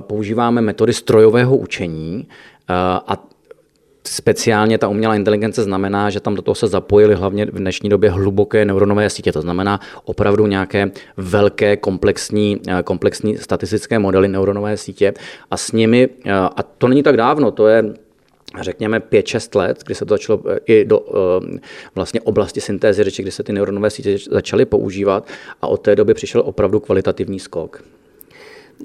používáme 0.01 0.61
metody 0.61 0.93
strojového 0.93 1.57
učení 1.57 2.29
a 3.07 3.30
Speciálně 4.07 4.79
ta 4.79 4.89
umělá 4.89 5.15
inteligence 5.15 5.63
znamená, 5.63 6.11
že 6.11 6.21
tam 6.21 6.35
do 6.35 6.43
toho 6.43 6.55
se 6.55 6.67
zapojily 6.67 7.15
hlavně 7.15 7.47
v 7.47 7.59
dnešní 7.59 7.89
době 7.89 8.11
hluboké 8.11 8.65
neuronové 8.65 9.11
sítě, 9.11 9.33
to 9.33 9.41
znamená 9.41 9.81
opravdu 10.05 10.47
nějaké 10.47 10.91
velké 11.17 11.77
komplexní, 11.77 12.61
eh, 12.69 12.83
komplexní 12.83 13.39
statistické 13.39 13.99
modely 13.99 14.29
neuronové 14.29 14.77
sítě. 14.77 15.13
A 15.51 15.57
s 15.57 15.73
nimi, 15.73 16.09
eh, 16.25 16.33
a 16.33 16.63
to 16.63 16.89
není 16.89 17.03
tak 17.03 17.17
dávno, 17.17 17.51
to 17.51 17.69
je 17.69 17.95
řekněme 18.61 19.01
5-6 19.01 19.55
let, 19.55 19.83
kdy 19.87 19.95
se 19.95 20.05
to 20.05 20.15
začalo 20.15 20.43
eh, 20.49 20.59
i 20.67 20.85
do 20.85 21.01
vlastně 21.95 22.21
oblasti 22.21 22.61
syntézy 22.61 23.05
řeči, 23.05 23.23
kdy 23.23 23.31
se 23.31 23.43
ty 23.43 23.53
neuronové 23.53 23.91
sítě 23.91 24.19
začaly 24.31 24.65
používat. 24.65 25.27
A 25.63 25.67
od 25.67 25.77
té 25.77 25.97
doby 25.97 26.15
přišel 26.15 26.43
opravdu 26.47 26.81
kvalitativní 26.81 27.39
skok. 27.39 27.83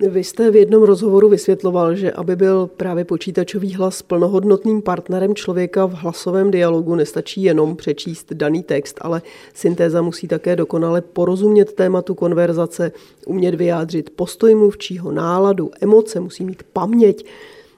Vy 0.01 0.23
jste 0.23 0.51
v 0.51 0.55
jednom 0.55 0.83
rozhovoru 0.83 1.29
vysvětloval, 1.29 1.95
že 1.95 2.11
aby 2.11 2.35
byl 2.35 2.67
právě 2.67 3.05
počítačový 3.05 3.73
hlas 3.73 4.01
plnohodnotným 4.01 4.81
partnerem 4.81 5.35
člověka 5.35 5.85
v 5.85 5.93
hlasovém 5.93 6.51
dialogu, 6.51 6.95
nestačí 6.95 7.43
jenom 7.43 7.75
přečíst 7.75 8.33
daný 8.33 8.63
text, 8.63 8.97
ale 9.01 9.21
syntéza 9.53 10.01
musí 10.01 10.27
také 10.27 10.55
dokonale 10.55 11.01
porozumět 11.01 11.73
tématu 11.73 12.15
konverzace, 12.15 12.91
umět 13.25 13.55
vyjádřit 13.55 14.09
postoj 14.09 14.55
mluvčího, 14.55 15.11
náladu, 15.11 15.71
emoce, 15.81 16.19
musí 16.19 16.45
mít 16.45 16.63
paměť. 16.73 17.25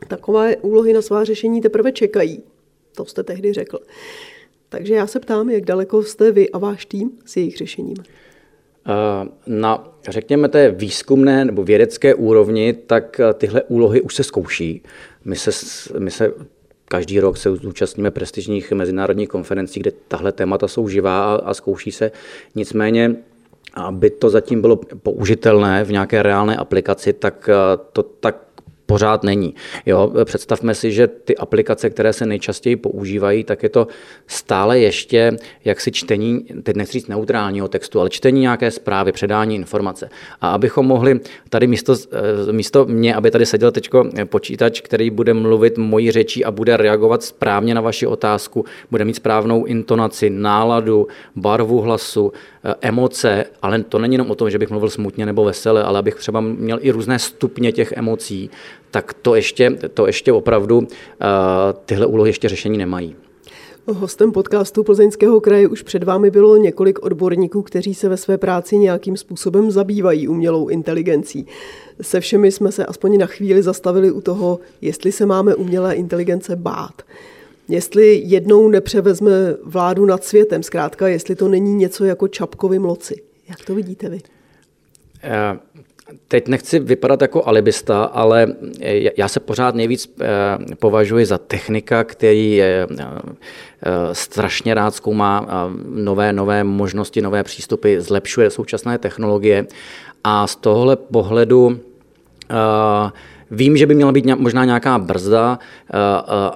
Takové 0.07 0.57
úlohy 0.57 0.93
na 0.93 1.01
svá 1.01 1.23
řešení 1.23 1.61
teprve 1.61 1.91
čekají. 1.91 2.43
To 2.95 3.05
jste 3.05 3.23
tehdy 3.23 3.53
řekl. 3.53 3.79
Takže 4.69 4.95
já 4.95 5.07
se 5.07 5.19
ptám, 5.19 5.49
jak 5.49 5.65
daleko 5.65 6.03
jste 6.03 6.31
vy 6.31 6.49
a 6.49 6.57
váš 6.57 6.85
tým 6.85 7.11
s 7.25 7.37
jejich 7.37 7.57
řešením? 7.57 7.97
Eh, 8.87 9.27
na, 9.47 9.87
řekněme, 10.09 10.49
té 10.49 10.71
výzkumné 10.71 11.45
nebo 11.45 11.63
vědecké 11.63 12.15
úrovni, 12.15 12.73
tak 12.73 13.19
eh, 13.19 13.33
tyhle 13.33 13.63
úlohy 13.63 14.01
už 14.01 14.15
se 14.15 14.23
zkouší. 14.23 14.83
My 15.25 15.35
se, 15.35 15.51
my 15.99 16.11
se 16.11 16.33
každý 16.85 17.19
rok 17.19 17.37
se 17.37 17.55
zúčastníme 17.55 18.11
prestižních 18.11 18.71
mezinárodních 18.71 19.29
konferencí, 19.29 19.79
kde 19.79 19.91
tahle 20.07 20.31
témata 20.31 20.67
jsou 20.67 20.87
živá 20.87 21.35
a, 21.35 21.35
a 21.35 21.53
zkouší 21.53 21.91
se. 21.91 22.11
Nicméně 22.55 23.15
aby 23.73 24.09
to 24.09 24.29
zatím 24.29 24.61
bylo 24.61 24.75
použitelné 24.75 25.83
v 25.83 25.91
nějaké 25.91 26.23
reálné 26.23 26.55
aplikaci, 26.55 27.13
tak 27.13 27.49
eh, 27.49 27.79
to 27.93 28.03
tak 28.03 28.46
pořád 28.87 29.23
není. 29.23 29.55
Jo, 29.85 30.11
představme 30.25 30.75
si, 30.75 30.91
že 30.91 31.07
ty 31.07 31.37
aplikace, 31.37 31.89
které 31.89 32.13
se 32.13 32.25
nejčastěji 32.25 32.75
používají, 32.75 33.43
tak 33.43 33.63
je 33.63 33.69
to 33.69 33.87
stále 34.27 34.79
ještě 34.79 35.37
jaksi 35.65 35.91
čtení, 35.91 36.45
teď 36.63 36.75
nechci 36.75 36.93
říct 36.93 37.07
neutrálního 37.07 37.67
textu, 37.67 37.99
ale 37.99 38.09
čtení 38.09 38.41
nějaké 38.41 38.71
zprávy, 38.71 39.11
předání 39.11 39.55
informace. 39.55 40.09
A 40.41 40.51
abychom 40.51 40.85
mohli 40.85 41.19
tady 41.49 41.67
místo, 41.67 41.95
eh, 42.47 42.51
místo 42.51 42.85
mě, 42.85 43.15
aby 43.15 43.31
tady 43.31 43.45
seděl 43.45 43.71
teď 43.71 43.89
počítač, 44.25 44.81
který 44.81 45.09
bude 45.09 45.33
mluvit 45.33 45.77
mojí 45.77 46.11
řečí 46.11 46.45
a 46.45 46.51
bude 46.51 46.77
reagovat 46.77 47.23
správně 47.23 47.75
na 47.75 47.81
vaši 47.81 48.07
otázku, 48.07 48.65
bude 48.91 49.05
mít 49.05 49.15
správnou 49.15 49.65
intonaci, 49.65 50.29
náladu, 50.29 51.07
barvu 51.35 51.81
hlasu, 51.81 52.31
eh, 52.63 52.73
emoce, 52.81 53.45
ale 53.61 53.83
to 53.83 53.99
není 53.99 54.13
jenom 54.13 54.31
o 54.31 54.35
tom, 54.35 54.49
že 54.49 54.59
bych 54.59 54.69
mluvil 54.69 54.89
smutně 54.89 55.25
nebo 55.25 55.43
vesele, 55.43 55.83
ale 55.83 55.99
abych 55.99 56.15
třeba 56.15 56.41
měl 56.41 56.79
i 56.81 56.91
různé 56.91 57.19
stupně 57.19 57.71
těch 57.71 57.91
emocí, 57.91 58.49
tak 58.91 59.13
to 59.13 59.35
ještě, 59.35 59.71
to 59.93 60.07
ještě 60.07 60.33
opravdu 60.33 60.77
uh, 60.77 60.85
tyhle 61.85 62.05
úlohy 62.05 62.29
ještě 62.29 62.49
řešení 62.49 62.77
nemají. 62.77 63.15
Hostem 63.93 64.31
podcastu 64.31 64.83
Plzeňského 64.83 65.41
kraje 65.41 65.67
už 65.67 65.81
před 65.81 66.03
vámi 66.03 66.31
bylo 66.31 66.57
několik 66.57 66.99
odborníků, 66.99 67.61
kteří 67.61 67.93
se 67.93 68.09
ve 68.09 68.17
své 68.17 68.37
práci 68.37 68.77
nějakým 68.77 69.17
způsobem 69.17 69.71
zabývají 69.71 70.27
umělou 70.27 70.67
inteligencí. 70.67 71.45
Se 72.01 72.19
všemi 72.19 72.51
jsme 72.51 72.71
se 72.71 72.85
aspoň 72.85 73.17
na 73.17 73.25
chvíli 73.25 73.63
zastavili 73.63 74.11
u 74.11 74.21
toho, 74.21 74.59
jestli 74.81 75.11
se 75.11 75.25
máme 75.25 75.55
umělé 75.55 75.95
inteligence 75.95 76.55
bát. 76.55 77.01
jestli 77.69 78.21
jednou 78.25 78.69
nepřevezme 78.69 79.31
vládu 79.63 80.05
nad 80.05 80.23
světem, 80.23 80.63
zkrátka, 80.63 81.07
jestli 81.07 81.35
to 81.35 81.47
není 81.47 81.75
něco 81.75 82.05
jako 82.05 82.27
čapkovy 82.27 82.79
moci. 82.79 83.21
Jak 83.49 83.65
to 83.65 83.75
vidíte 83.75 84.09
vy? 84.09 84.19
Eh, 86.09 86.13
teď 86.27 86.47
nechci 86.47 86.79
vypadat 86.79 87.21
jako 87.21 87.47
alibista, 87.47 88.03
ale 88.03 88.47
já 89.17 89.27
se 89.27 89.39
pořád 89.39 89.75
nejvíc 89.75 90.15
eh, 90.21 90.75
považuji 90.75 91.25
za 91.25 91.37
technika, 91.37 92.03
který 92.03 92.55
je 92.55 92.87
eh, 92.89 93.05
strašně 94.13 94.73
rád 94.73 94.95
zkoumá 94.95 95.47
nové, 95.85 96.33
nové 96.33 96.63
možnosti, 96.63 97.21
nové 97.21 97.43
přístupy, 97.43 97.99
zlepšuje 97.99 98.49
současné 98.49 98.97
technologie. 98.97 99.67
A 100.23 100.47
z 100.47 100.55
tohohle 100.55 100.95
pohledu 100.95 101.79
Vím, 103.51 103.77
že 103.77 103.85
by 103.85 103.95
měla 103.95 104.11
být 104.11 104.25
možná 104.25 104.65
nějaká 104.65 104.99
brzda, 104.99 105.59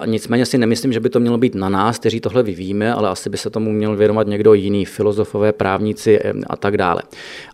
nicméně 0.06 0.46
si 0.46 0.58
nemyslím, 0.58 0.92
že 0.92 1.00
by 1.00 1.10
to 1.10 1.20
mělo 1.20 1.38
být 1.38 1.54
na 1.54 1.68
nás, 1.68 1.98
kteří 1.98 2.20
tohle 2.20 2.42
vyvíjíme, 2.42 2.94
ale 2.94 3.08
asi 3.08 3.30
by 3.30 3.36
se 3.36 3.50
tomu 3.50 3.72
měl 3.72 3.96
věnovat 3.96 4.26
někdo 4.26 4.54
jiný, 4.54 4.84
filozofové, 4.84 5.52
právníci 5.52 6.20
a 6.46 6.56
tak 6.56 6.76
dále. 6.76 7.02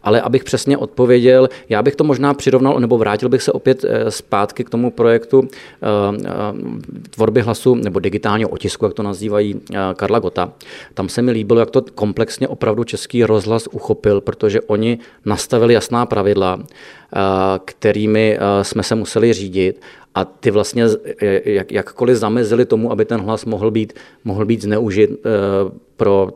Ale 0.03 0.20
abych 0.20 0.44
přesně 0.44 0.77
odpověděl, 0.77 1.48
já 1.68 1.83
bych 1.83 1.96
to 1.96 2.05
možná 2.05 2.35
přirovnal, 2.35 2.81
nebo 2.81 2.98
vrátil 2.98 3.29
bych 3.29 3.42
se 3.42 3.53
opět 3.53 3.85
zpátky 4.09 4.64
k 4.64 4.70
tomu 4.70 4.90
projektu 4.90 5.48
tvorby 7.11 7.40
hlasu 7.40 7.74
nebo 7.74 8.01
digitálního 8.01 8.51
otisku, 8.51 8.85
jak 8.85 8.94
to 8.94 9.03
nazývají 9.03 9.61
Karla 9.96 10.18
Gota. 10.18 10.53
Tam 10.94 11.09
se 11.09 11.22
mi 11.22 11.31
líbilo, 11.31 11.61
jak 11.61 11.70
to 11.70 11.83
komplexně 11.94 12.48
opravdu 12.48 12.85
český 12.85 13.24
rozhlas 13.24 13.66
uchopil, 13.72 14.20
protože 14.20 14.61
oni 14.61 14.98
nastavili 15.24 15.74
jasná 15.74 16.07
pravidla, 16.07 16.59
kterými 17.64 18.38
jsme 18.62 18.83
se 18.83 18.94
museli 18.94 19.28
řídit 19.33 19.81
a 20.14 20.25
ty 20.25 20.51
vlastně 20.51 20.85
jak, 21.45 21.73
jakkoliv 21.73 22.17
zamezili 22.17 22.67
tomu, 22.67 22.93
aby 22.93 23.05
ten 23.05 23.21
hlas 23.21 23.45
mohl 23.45 23.71
být, 23.71 23.93
mohl 24.25 24.45
být 24.45 24.62
zneužit 24.62 25.11
pro 25.97 26.29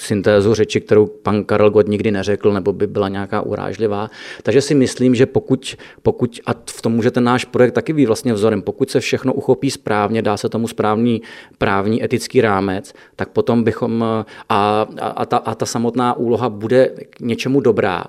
syntézu 0.00 0.54
řeči, 0.54 0.80
kterou 0.80 1.06
pan 1.06 1.44
Karel 1.44 1.70
Gott 1.70 1.88
nikdy 1.88 2.10
neřekl, 2.10 2.52
nebo 2.52 2.72
by 2.72 2.86
byla 2.86 3.08
nějaká 3.08 3.40
urážlivá. 3.40 4.10
Takže 4.42 4.60
si 4.60 4.74
myslím, 4.74 5.14
že 5.14 5.26
pokud, 5.26 5.76
pokud 6.02 6.40
a 6.46 6.50
v 6.70 6.82
tom 6.82 6.92
může 6.92 7.10
ten 7.10 7.24
náš 7.24 7.44
projekt 7.44 7.72
taky 7.72 7.92
být 7.92 8.06
vlastně 8.06 8.32
vzorem, 8.32 8.62
pokud 8.62 8.90
se 8.90 9.00
všechno 9.00 9.32
uchopí 9.32 9.70
správně, 9.70 10.22
dá 10.22 10.36
se 10.36 10.48
tomu 10.48 10.68
správný 10.68 11.22
právní 11.58 12.04
etický 12.04 12.40
rámec, 12.40 12.92
tak 13.16 13.28
potom 13.28 13.64
bychom, 13.64 14.02
a, 14.02 14.24
a, 14.48 14.86
a, 15.00 15.26
ta, 15.26 15.36
a 15.36 15.54
ta 15.54 15.66
samotná 15.66 16.16
úloha 16.16 16.48
bude 16.48 16.90
k 17.10 17.20
něčemu 17.20 17.60
dobrá, 17.60 18.04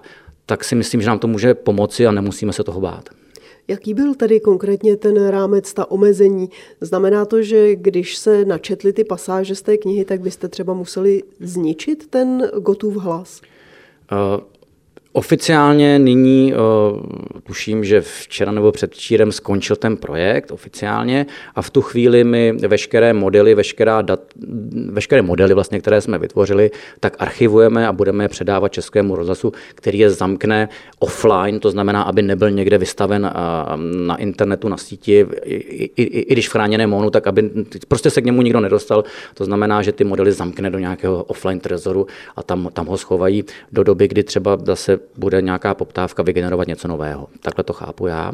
tak 0.45 0.63
si 0.63 0.75
myslím, 0.75 1.01
že 1.01 1.07
nám 1.07 1.19
to 1.19 1.27
může 1.27 1.53
pomoci 1.53 2.07
a 2.07 2.11
nemusíme 2.11 2.53
se 2.53 2.63
toho 2.63 2.81
bát. 2.81 3.09
Jaký 3.67 3.93
byl 3.93 4.15
tedy 4.15 4.39
konkrétně 4.39 4.97
ten 4.97 5.27
rámec, 5.27 5.73
ta 5.73 5.91
omezení? 5.91 6.49
Znamená 6.81 7.25
to, 7.25 7.41
že 7.41 7.75
když 7.75 8.17
se 8.17 8.45
načetly 8.45 8.93
ty 8.93 9.03
pasáže 9.03 9.55
z 9.55 9.61
té 9.61 9.77
knihy, 9.77 10.05
tak 10.05 10.21
byste 10.21 10.47
třeba 10.47 10.73
museli 10.73 11.23
zničit 11.39 12.07
ten 12.07 12.49
Gotův 12.59 12.95
hlas? 12.95 13.41
Uh, 14.11 14.41
Oficiálně 15.13 15.99
nyní 15.99 16.53
uh, 16.53 16.59
tuším, 17.43 17.83
že 17.83 18.01
včera 18.01 18.51
nebo 18.51 18.71
předčírem 18.71 19.31
skončil 19.31 19.75
ten 19.75 19.97
projekt 19.97 20.51
oficiálně 20.51 21.25
a 21.55 21.61
v 21.61 21.69
tu 21.69 21.81
chvíli 21.81 22.23
my 22.23 22.51
veškeré 22.67 23.13
modely, 23.13 23.55
veškerá 23.55 24.01
dat, 24.01 24.19
veškeré 24.89 25.21
modely, 25.21 25.53
vlastně, 25.53 25.79
které 25.79 26.01
jsme 26.01 26.17
vytvořili, 26.17 26.71
tak 26.99 27.15
archivujeme 27.19 27.87
a 27.87 27.93
budeme 27.93 28.23
je 28.23 28.27
předávat 28.27 28.73
Českému 28.73 29.15
rozhlasu, 29.15 29.51
který 29.75 29.99
je 29.99 30.09
zamkne 30.09 30.69
offline, 30.99 31.59
to 31.59 31.71
znamená, 31.71 32.01
aby 32.01 32.21
nebyl 32.21 32.51
někde 32.51 32.77
vystaven 32.77 33.25
uh, 33.25 34.05
na 34.07 34.15
internetu, 34.15 34.69
na 34.69 34.77
síti, 34.77 35.25
i, 35.43 35.55
i, 35.55 35.91
i, 35.95 36.03
i 36.03 36.33
když 36.33 36.49
v 36.49 36.51
chráněné 36.51 36.87
monu, 36.87 37.09
tak 37.09 37.27
aby 37.27 37.49
prostě 37.87 38.09
se 38.09 38.21
k 38.21 38.25
němu 38.25 38.41
nikdo 38.41 38.59
nedostal. 38.59 39.03
To 39.33 39.45
znamená, 39.45 39.81
že 39.81 39.91
ty 39.91 40.03
modely 40.03 40.31
zamkne 40.31 40.69
do 40.69 40.79
nějakého 40.79 41.23
offline 41.23 41.59
trezoru 41.59 42.07
a 42.35 42.43
tam, 42.43 42.69
tam 42.73 42.85
ho 42.85 42.97
schovají 42.97 43.43
do 43.71 43.83
doby, 43.83 44.07
kdy 44.07 44.23
třeba 44.23 44.57
zase 44.65 45.00
bude 45.17 45.41
nějaká 45.41 45.73
poptávka 45.73 46.23
vygenerovat 46.23 46.67
něco 46.67 46.87
nového. 46.87 47.27
Takhle 47.39 47.63
to 47.63 47.73
chápu 47.73 48.07
já. 48.07 48.33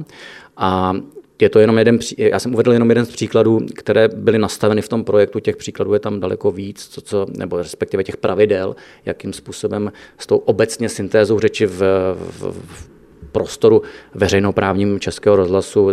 A 0.58 0.94
je 1.42 1.50
to 1.50 1.60
jenom 1.60 1.78
jeden, 1.78 2.00
já 2.18 2.40
jsem 2.40 2.54
uvedl 2.54 2.74
jenom 2.74 2.90
jeden 2.90 3.06
z 3.06 3.12
příkladů, 3.12 3.60
které 3.76 4.08
byly 4.08 4.40
nastaveny 4.40 4.82
v 4.82 4.90
tom 4.90 5.04
projektu, 5.04 5.40
těch 5.40 5.58
příkladů 5.58 5.94
je 5.94 6.00
tam 6.00 6.20
daleko 6.20 6.52
víc, 6.52 6.88
co, 6.88 7.02
co, 7.02 7.26
nebo 7.38 7.58
respektive 7.58 8.04
těch 8.04 8.18
pravidel, 8.18 8.76
jakým 9.06 9.34
způsobem 9.34 9.92
s 10.18 10.28
tou 10.28 10.38
obecně 10.38 10.90
syntézou 10.90 11.40
řeči 11.40 11.66
v, 11.66 11.80
v, 12.16 12.52
v 12.52 12.90
prostoru 13.32 13.82
veřejnoprávním 14.14 15.00
českého 15.00 15.36
rozhlasu, 15.36 15.90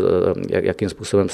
jak, 0.51 0.65
jakým 0.65 0.89
způsobem 0.89 1.29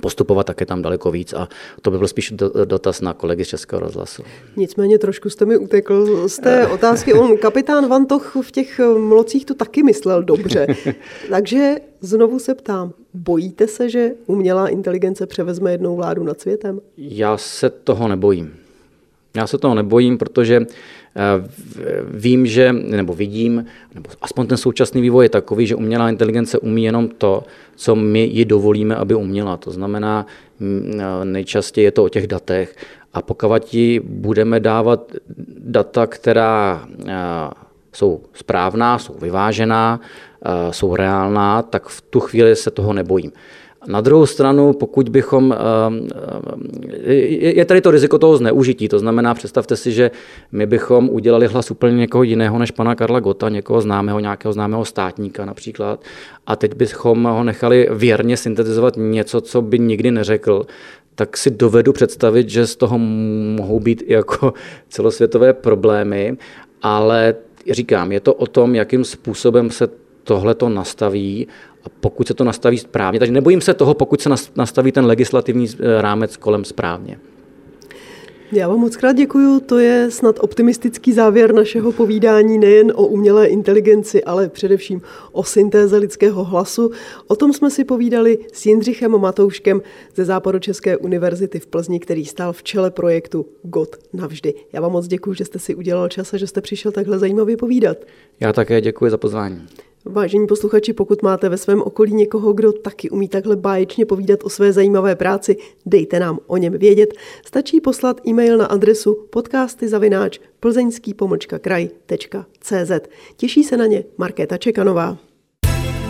postupovat, 0.00 0.46
tak 0.46 0.60
je 0.60 0.66
tam 0.66 0.82
daleko 0.82 1.10
víc 1.10 1.32
a 1.32 1.48
to 1.82 1.90
by 1.90 1.98
byl 1.98 2.08
spíš 2.08 2.34
dotaz 2.64 3.00
na 3.00 3.14
kolegy 3.14 3.44
z 3.44 3.48
Českého 3.48 3.80
rozhlasu. 3.80 4.22
Nicméně 4.56 4.98
trošku 4.98 5.30
jste 5.30 5.44
mi 5.44 5.56
utekl 5.56 6.28
z 6.28 6.38
té 6.38 6.66
otázky. 6.66 7.14
On, 7.14 7.36
kapitán 7.42 7.88
Vantoch 7.88 8.36
v 8.42 8.50
těch 8.50 8.80
mlocích 8.98 9.44
to 9.44 9.54
taky 9.54 9.82
myslel 9.82 10.22
dobře. 10.22 10.66
Takže 11.30 11.74
znovu 12.00 12.38
se 12.38 12.54
ptám, 12.54 12.92
bojíte 13.14 13.66
se, 13.66 13.90
že 13.90 14.10
umělá 14.26 14.68
inteligence 14.68 15.26
převezme 15.26 15.72
jednou 15.72 15.96
vládu 15.96 16.24
nad 16.24 16.40
světem? 16.40 16.80
Já 16.96 17.36
se 17.36 17.70
toho 17.70 18.08
nebojím. 18.08 18.61
Já 19.36 19.46
se 19.46 19.58
toho 19.58 19.74
nebojím, 19.74 20.18
protože 20.18 20.60
eh, 20.60 21.22
vím, 22.10 22.46
že, 22.46 22.72
nebo 22.72 23.14
vidím, 23.14 23.64
nebo 23.94 24.10
aspoň 24.20 24.46
ten 24.46 24.56
současný 24.56 25.02
vývoj 25.02 25.24
je 25.24 25.28
takový, 25.28 25.66
že 25.66 25.74
umělá 25.74 26.08
inteligence 26.08 26.58
umí 26.58 26.84
jenom 26.84 27.08
to, 27.08 27.44
co 27.76 27.94
my 27.94 28.20
ji 28.20 28.44
dovolíme, 28.44 28.96
aby 28.96 29.14
uměla. 29.14 29.56
To 29.56 29.70
znamená, 29.70 30.26
mm, 30.60 31.00
eh, 31.00 31.24
nejčastěji 31.24 31.84
je 31.84 31.90
to 31.90 32.04
o 32.04 32.08
těch 32.08 32.26
datech. 32.26 32.76
A 33.14 33.22
pokud 33.22 33.74
ji 33.74 34.00
budeme 34.00 34.60
dávat 34.60 35.12
data, 35.58 36.06
která 36.06 36.86
eh, 37.08 37.14
jsou 37.92 38.20
správná, 38.34 38.98
jsou 38.98 39.14
vyvážená, 39.14 40.00
jsou 40.70 40.96
reálná, 40.96 41.62
tak 41.62 41.88
v 41.88 42.00
tu 42.00 42.20
chvíli 42.20 42.56
se 42.56 42.70
toho 42.70 42.92
nebojím. 42.92 43.32
Na 43.86 44.00
druhou 44.00 44.26
stranu, 44.26 44.72
pokud 44.72 45.08
bychom, 45.08 45.52
ehm, 45.52 46.08
ehm, 46.14 46.60
je 47.38 47.64
tady 47.64 47.80
to 47.80 47.90
riziko 47.90 48.18
toho 48.18 48.36
zneužití, 48.36 48.88
to 48.88 48.98
znamená, 48.98 49.34
představte 49.34 49.76
si, 49.76 49.92
že 49.92 50.10
my 50.52 50.66
bychom 50.66 51.08
udělali 51.08 51.46
hlas 51.46 51.70
úplně 51.70 51.96
někoho 51.96 52.22
jiného 52.22 52.58
než 52.58 52.70
pana 52.70 52.94
Karla 52.94 53.20
Gota, 53.20 53.48
někoho 53.48 53.80
známého, 53.80 54.20
nějakého 54.20 54.52
známého 54.52 54.84
státníka 54.84 55.44
například, 55.44 56.04
a 56.46 56.56
teď 56.56 56.74
bychom 56.74 57.24
ho 57.24 57.44
nechali 57.44 57.88
věrně 57.90 58.36
syntetizovat 58.36 58.94
něco, 58.96 59.40
co 59.40 59.62
by 59.62 59.78
nikdy 59.78 60.10
neřekl, 60.10 60.66
tak 61.14 61.36
si 61.36 61.50
dovedu 61.50 61.92
představit, 61.92 62.48
že 62.48 62.66
z 62.66 62.76
toho 62.76 62.98
mohou 63.56 63.80
být 63.80 64.02
i 64.06 64.12
jako 64.12 64.54
celosvětové 64.88 65.52
problémy, 65.52 66.36
ale 66.82 67.34
říkám, 67.70 68.12
je 68.12 68.20
to 68.20 68.34
o 68.34 68.46
tom, 68.46 68.74
jakým 68.74 69.04
způsobem 69.04 69.70
se 69.70 70.01
tohle 70.24 70.54
to 70.54 70.68
nastaví 70.68 71.48
a 71.84 71.88
pokud 72.00 72.26
se 72.26 72.34
to 72.34 72.44
nastaví 72.44 72.78
správně. 72.78 73.18
Takže 73.18 73.32
nebojím 73.32 73.60
se 73.60 73.74
toho, 73.74 73.94
pokud 73.94 74.20
se 74.20 74.30
nastaví 74.56 74.92
ten 74.92 75.06
legislativní 75.06 75.66
eh, 75.68 76.02
rámec 76.02 76.36
kolem 76.36 76.64
správně. 76.64 77.18
Já 78.54 78.68
vám 78.68 78.78
moc 78.78 78.96
krát 78.96 79.12
děkuju. 79.12 79.60
To 79.60 79.78
je 79.78 80.10
snad 80.10 80.36
optimistický 80.40 81.12
závěr 81.12 81.54
našeho 81.54 81.92
povídání 81.92 82.58
nejen 82.58 82.92
o 82.94 83.06
umělé 83.06 83.46
inteligenci, 83.46 84.24
ale 84.24 84.48
především 84.48 85.02
o 85.32 85.44
syntéze 85.44 85.96
lidského 85.96 86.44
hlasu. 86.44 86.90
O 87.26 87.36
tom 87.36 87.52
jsme 87.52 87.70
si 87.70 87.84
povídali 87.84 88.38
s 88.52 88.66
Jindřichem 88.66 89.18
Matouškem 89.18 89.82
ze 90.14 90.24
Západočeské 90.24 90.96
univerzity 90.96 91.58
v 91.58 91.66
Plzni, 91.66 92.00
který 92.00 92.24
stál 92.24 92.52
v 92.52 92.62
čele 92.62 92.90
projektu 92.90 93.46
GOT 93.62 93.96
navždy. 94.12 94.54
Já 94.72 94.80
vám 94.80 94.92
moc 94.92 95.06
děkuji, 95.06 95.34
že 95.34 95.44
jste 95.44 95.58
si 95.58 95.74
udělal 95.74 96.08
čas 96.08 96.34
a 96.34 96.36
že 96.36 96.46
jste 96.46 96.60
přišel 96.60 96.92
takhle 96.92 97.18
zajímavě 97.18 97.56
povídat. 97.56 97.96
Já 98.40 98.52
také 98.52 98.80
děkuji 98.80 99.10
za 99.10 99.18
pozvání. 99.18 99.62
Vážení 100.04 100.46
posluchači, 100.46 100.92
pokud 100.92 101.22
máte 101.22 101.48
ve 101.48 101.56
svém 101.56 101.82
okolí 101.82 102.14
někoho, 102.14 102.52
kdo 102.52 102.72
taky 102.72 103.10
umí 103.10 103.28
takhle 103.28 103.56
báječně 103.56 104.06
povídat 104.06 104.44
o 104.44 104.50
své 104.50 104.72
zajímavé 104.72 105.16
práci, 105.16 105.56
dejte 105.86 106.20
nám 106.20 106.38
o 106.46 106.56
něm 106.56 106.72
vědět. 106.72 107.14
Stačí 107.44 107.80
poslat 107.80 108.26
e-mail 108.26 108.58
na 108.58 108.66
adresu 108.66 109.26
podcasty 109.30 109.88
zavináč 109.88 110.40
plzeňský. 110.60 111.14
Těší 113.36 113.64
se 113.64 113.76
na 113.76 113.86
ně 113.86 114.04
Markéta 114.18 114.56
Čekanová. 114.56 115.31